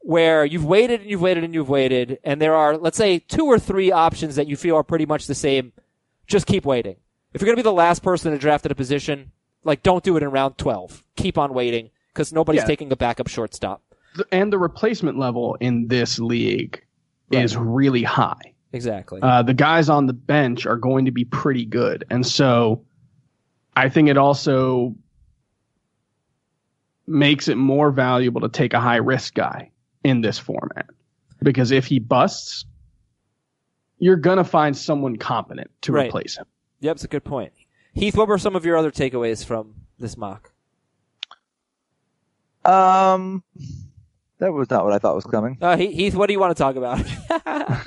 [0.06, 3.46] where you've waited and you've waited and you've waited, and there are, let's say, two
[3.46, 5.72] or three options that you feel are pretty much the same,
[6.26, 6.96] just keep waiting.
[7.32, 9.32] If you're going to be the last person to draft at a position,
[9.64, 11.02] like don't do it in round 12.
[11.16, 12.66] Keep on waiting because nobody's Yeah.
[12.66, 13.82] taking a backup shortstop.
[14.30, 16.84] And the replacement level in this league
[17.30, 18.52] is really high.
[18.74, 19.20] Exactly.
[19.22, 22.04] Uh, the guys on the bench are going to be pretty good.
[22.10, 22.84] And so
[23.74, 24.94] I think it also
[27.06, 29.70] makes it more valuable to take a high risk guy
[30.04, 30.86] in this format.
[31.42, 32.64] Because if he busts,
[33.98, 36.06] you're going to find someone competent to Right.
[36.08, 36.44] replace him.
[36.80, 37.52] yep, it's a good point.
[37.94, 40.52] Heath, what were some of your other takeaways from this mock?
[42.64, 43.42] Um,
[44.38, 45.58] that was not what I thought was coming.
[45.60, 47.86] Uh, Heath, what do you want to talk about?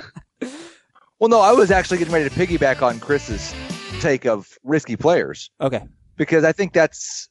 [1.20, 3.52] Well, no, I was actually getting ready to piggyback on Chris's
[3.98, 5.82] take of risky players okay.
[6.16, 7.28] because I think that's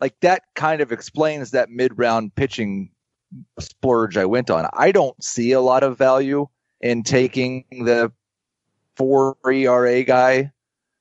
[0.00, 2.90] like that kind of explains that mid round pitching
[3.58, 4.68] splurge I went on.
[4.72, 6.46] I don't see a lot of value
[6.80, 8.12] in taking the
[8.96, 10.52] four ERA guy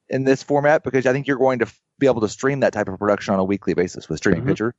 [0.09, 1.67] in this format because I think you're going to
[1.99, 4.47] be able to stream that type of production on a weekly basis with streaming Mhm.
[4.47, 4.75] pitcher.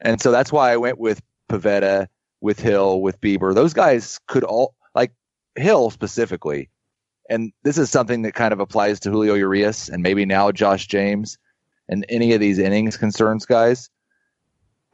[0.00, 2.08] And so that's why I went with Pivetta,
[2.40, 3.54] with Hill, with Bieber.
[3.54, 5.12] Those guys could all like
[5.56, 6.70] Hill specifically.
[7.28, 10.86] And this is something that kind of applies to Julio Urias and maybe now Josh
[10.86, 11.38] James
[11.88, 13.88] and any of these innings concerns guys.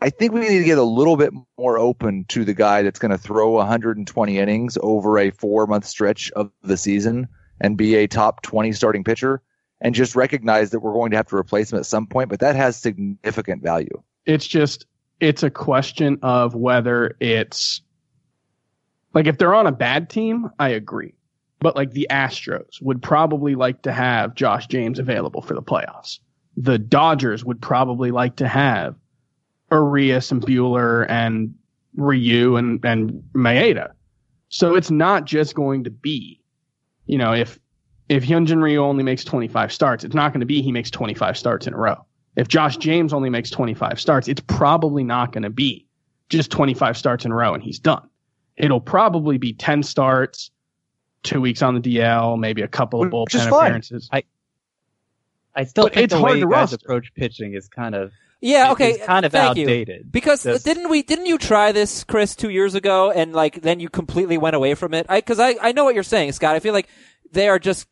[0.02, 2.98] I think we need to get a little bit more open to the guy that's
[2.98, 7.28] going to throw 120 innings over a four month stretch of the season
[7.60, 9.42] and be a top 20 starting pitcher
[9.80, 12.40] and just recognize that we're going to have to replace him at some point, but
[12.40, 14.02] that has significant value.
[14.24, 14.86] It's just,
[15.20, 17.82] it's a question of whether it's
[19.12, 21.14] like if they're on a bad team, I agree.
[21.60, 26.20] But like the Astros would probably like to have Josh James available for the playoffs.
[26.56, 28.94] The Dodgers would probably like to have
[29.72, 31.54] Urias and Buehler and
[31.96, 33.90] Ryu and, and Maeda.
[34.48, 36.40] So it's not just going to be,
[37.06, 37.58] you know, if,
[38.08, 41.38] if Hyunjin Ryu only makes 25 starts, it's not going to be he makes 25
[41.38, 42.04] starts in a row.
[42.36, 45.86] If Josh James only makes 25 starts, it's probably not going to be
[46.28, 48.08] just 25 starts in a row and he's done.
[48.56, 50.50] It'll probably be 10 starts,
[51.22, 54.08] two weeks on the DL, maybe a couple of Which bullpen appearances.
[54.12, 54.24] I
[55.54, 56.76] I still But think it's the hard way to you guys roster.
[56.76, 58.72] approach pitching is kind of Yeah.
[58.72, 58.92] Okay.
[58.92, 60.02] is kind of thank you.
[60.10, 61.02] Because Just- didn't we?
[61.02, 64.74] Didn't you try this, Chris, two years ago, and like then you completely went away
[64.74, 65.06] from it?
[65.08, 66.54] I because I I know what you're saying, Scott.
[66.56, 66.88] I feel like
[67.32, 67.86] they are just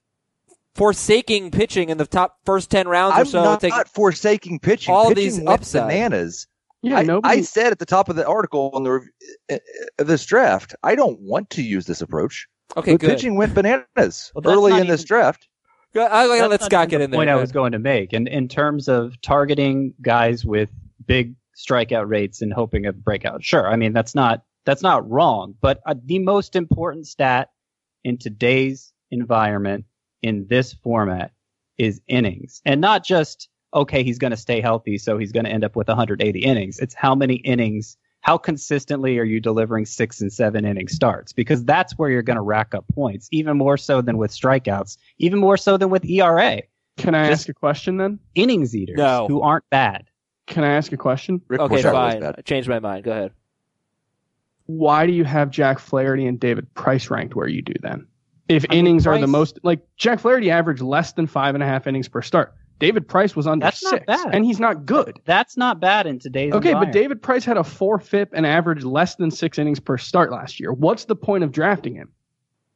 [0.75, 3.43] forsaking pitching in the top first ten rounds or I'm so.
[3.45, 4.95] not, Take- forsaking pitching.
[4.95, 5.89] all pitching these went upside.
[5.89, 6.47] bananas.
[6.83, 7.39] yeah, I, nobody.
[7.39, 9.09] I said at the top of the article on the rev-
[9.99, 12.47] uh, this draft, I don't want to use this approach.
[12.77, 13.11] okay, but good.
[13.11, 15.48] pitching went bananas Well, early not in this draft.
[15.95, 16.11] Good.
[16.11, 17.19] I'm gonna let Scott get the in there.
[17.19, 20.71] Point I was going to make, and in terms of targeting guys with
[21.07, 23.67] big strikeout rates and hoping of breakout, sure.
[23.67, 27.51] I mean that's not that's not wrong, but uh, the most important stat
[28.05, 29.87] in today's environment
[30.23, 31.33] in this format
[31.79, 35.51] is innings, and not just okay, he's going to stay healthy, so he's going to
[35.51, 36.79] end up with 180 innings.
[36.79, 37.97] It's how many innings.
[38.29, 41.33] How consistently are you delivering six and seven inning starts?
[41.33, 44.99] Because that's where you're going to rack up points, even more so than with strikeouts,
[45.17, 46.61] even more so than with ERA
[46.99, 48.19] Can I just- ask a question then?
[48.35, 49.27] innings eaters No.
[49.29, 50.11] who aren't bad.
[50.47, 51.41] Can I ask a question?
[51.49, 52.21] Rick Okay, Porcello fine.
[52.21, 52.35] bad.
[52.37, 53.05] I changed my mind.
[53.05, 53.33] Go ahead.
[54.67, 58.07] Why do you have Jack Flaherty and David Price ranked where you do then?
[58.51, 61.65] If I mean, innings are the most, like Jack Flaherty averaged less than five and
[61.65, 62.55] a half innings per start.
[62.79, 64.35] David Price was under That's not six, bad.
[64.35, 65.19] and he's not good.
[65.25, 66.93] That's not bad in today's Okay, but.
[66.93, 70.61] David Price had a four FIP and averaged less than six innings per start last
[70.61, 70.73] year.
[70.73, 72.13] What's the point of drafting him?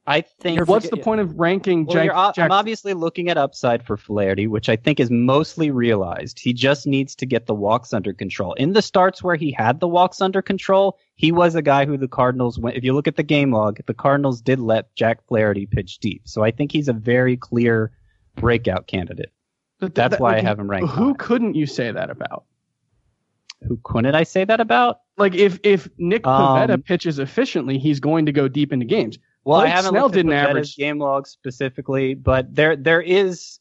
[0.05, 2.35] I think You're What's forget- the point of ranking well, Jack?
[2.35, 6.41] Jack I'm obviously looking at upside for Flaherty, which I think is mostly realized.
[6.41, 8.55] He just needs to get the walks under control.
[8.55, 11.97] In the starts where he had the walks under control, he was a guy who
[11.97, 12.77] the Cardinals went.
[12.77, 16.23] If you look at the game log, the Cardinals did let Jack Flaherty pitch deep.
[16.25, 17.93] So I think he's a very clear
[18.35, 19.31] breakout candidate.
[19.89, 21.17] Th- That's that- why I have him ranked Who high.
[21.19, 22.45] couldn't you say that about?
[23.69, 25.01] Who couldn't I say that about?
[25.17, 29.19] Like if if Nick Um, Pivetta pitches efficiently, he's going to go deep into games.
[29.45, 33.61] Well, I haven't Snell looked didn't at average- game log specifically, but there there is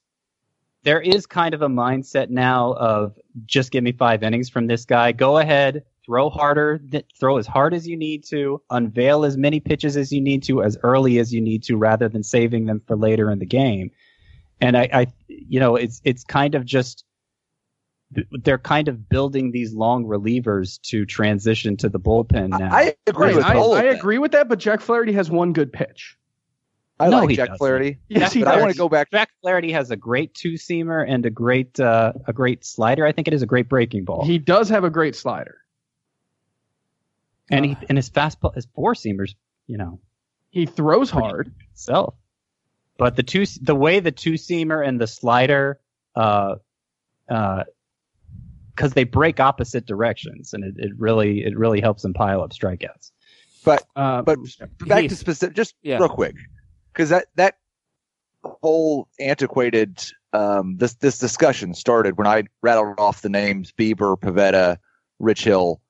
[0.83, 3.15] there is kind of a mindset now of
[3.45, 5.11] just give me five innings from this guy.
[5.11, 9.59] Go ahead, throw harder, th- throw as hard as you need to, unveil as many
[9.59, 12.81] pitches as you need to, as early as you need to, rather than saving them
[12.87, 13.91] for later in the game.
[14.61, 17.03] And I, I you know, it's it's kind of just
[18.43, 22.69] they're kind of building these long relievers to transition to the bullpen now.
[22.71, 23.95] I agree with I, I that.
[23.95, 26.17] agree with that, but Jack Flaherty has one good pitch.
[26.99, 27.57] I No, like Jack doesn't.
[27.57, 27.97] Flaherty.
[28.09, 29.09] Yes, he but I want to go back.
[29.11, 33.05] Jack Flaherty has a great two seamer and a great uh, a great slider.
[33.05, 34.23] I think it is a great breaking ball.
[34.25, 35.57] He does have a great slider.
[37.49, 39.33] and he and his fastball, his four seamers,
[39.67, 39.99] you know,
[40.51, 41.51] He throws hard.
[41.71, 42.13] itself.
[43.01, 45.79] But the two, the way the two seamer and the slider,
[46.15, 46.57] uh,
[47.27, 47.63] uh,
[48.75, 52.51] because they break opposite directions, and it, it really it really helps them pile up
[52.51, 53.09] strikeouts.
[53.95, 54.37] Uh, But
[54.81, 55.97] back to specific, just Yeah.
[55.97, 56.35] real quick,
[56.93, 57.55] because that that
[58.43, 64.77] whole antiquated um, this this discussion started when I rattled off the names Bieber, Pivetta,
[65.17, 65.80] Rich Hill.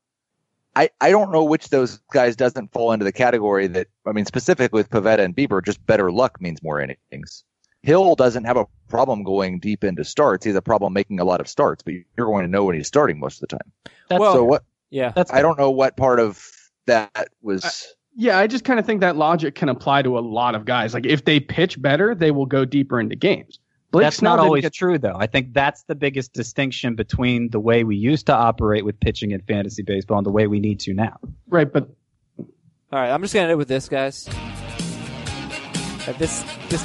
[0.75, 4.25] I, I don't know which those guys doesn't fall into the category that I mean
[4.25, 7.43] specifically with Pivetta and Bieber, just better luck means more innings.
[7.83, 10.45] Hill doesn't have a problem going deep into starts.
[10.45, 12.75] He has a problem making a lot of starts, but you're going to know when
[12.75, 13.71] he's starting most of the time.
[14.07, 15.11] That's Well- so what Yeah.
[15.15, 16.47] that's I don't know what part of
[16.85, 20.53] that was yeah, I just kind of think that logic can apply to a lot
[20.53, 20.93] of guys.
[20.93, 23.59] Like if they pitch better, they will go deeper into games.
[23.91, 25.15] Blake that's Snell not always get- true, though.
[25.17, 29.31] I think that's the biggest distinction between the way we used to operate with pitching
[29.31, 31.17] in fantasy baseball and the way we need to now.
[31.49, 31.89] right, but
[32.39, 32.45] All
[32.99, 34.27] right, I'm just gonna end it with this, guys.
[36.07, 36.83] Uh, this this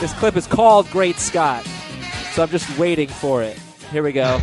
[0.00, 1.64] this clip is called "Great Scott,"
[2.32, 3.58] so I'm just waiting for it.
[3.92, 4.40] Here we go.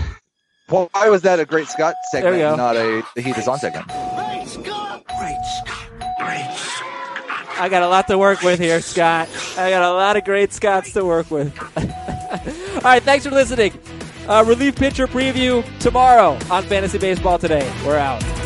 [0.70, 3.58] Well, why was that a great Scott There segment, not a the Heat is on
[3.60, 3.90] segment?
[7.58, 9.30] I got a lot to work with here, Scott.
[9.58, 11.58] I got a lot of great Scots to work with.
[11.78, 13.74] All right, thanks for listening.
[14.28, 17.72] Uh, relief pitcher preview tomorrow on Fantasy Baseball Today.
[17.86, 18.45] We're out.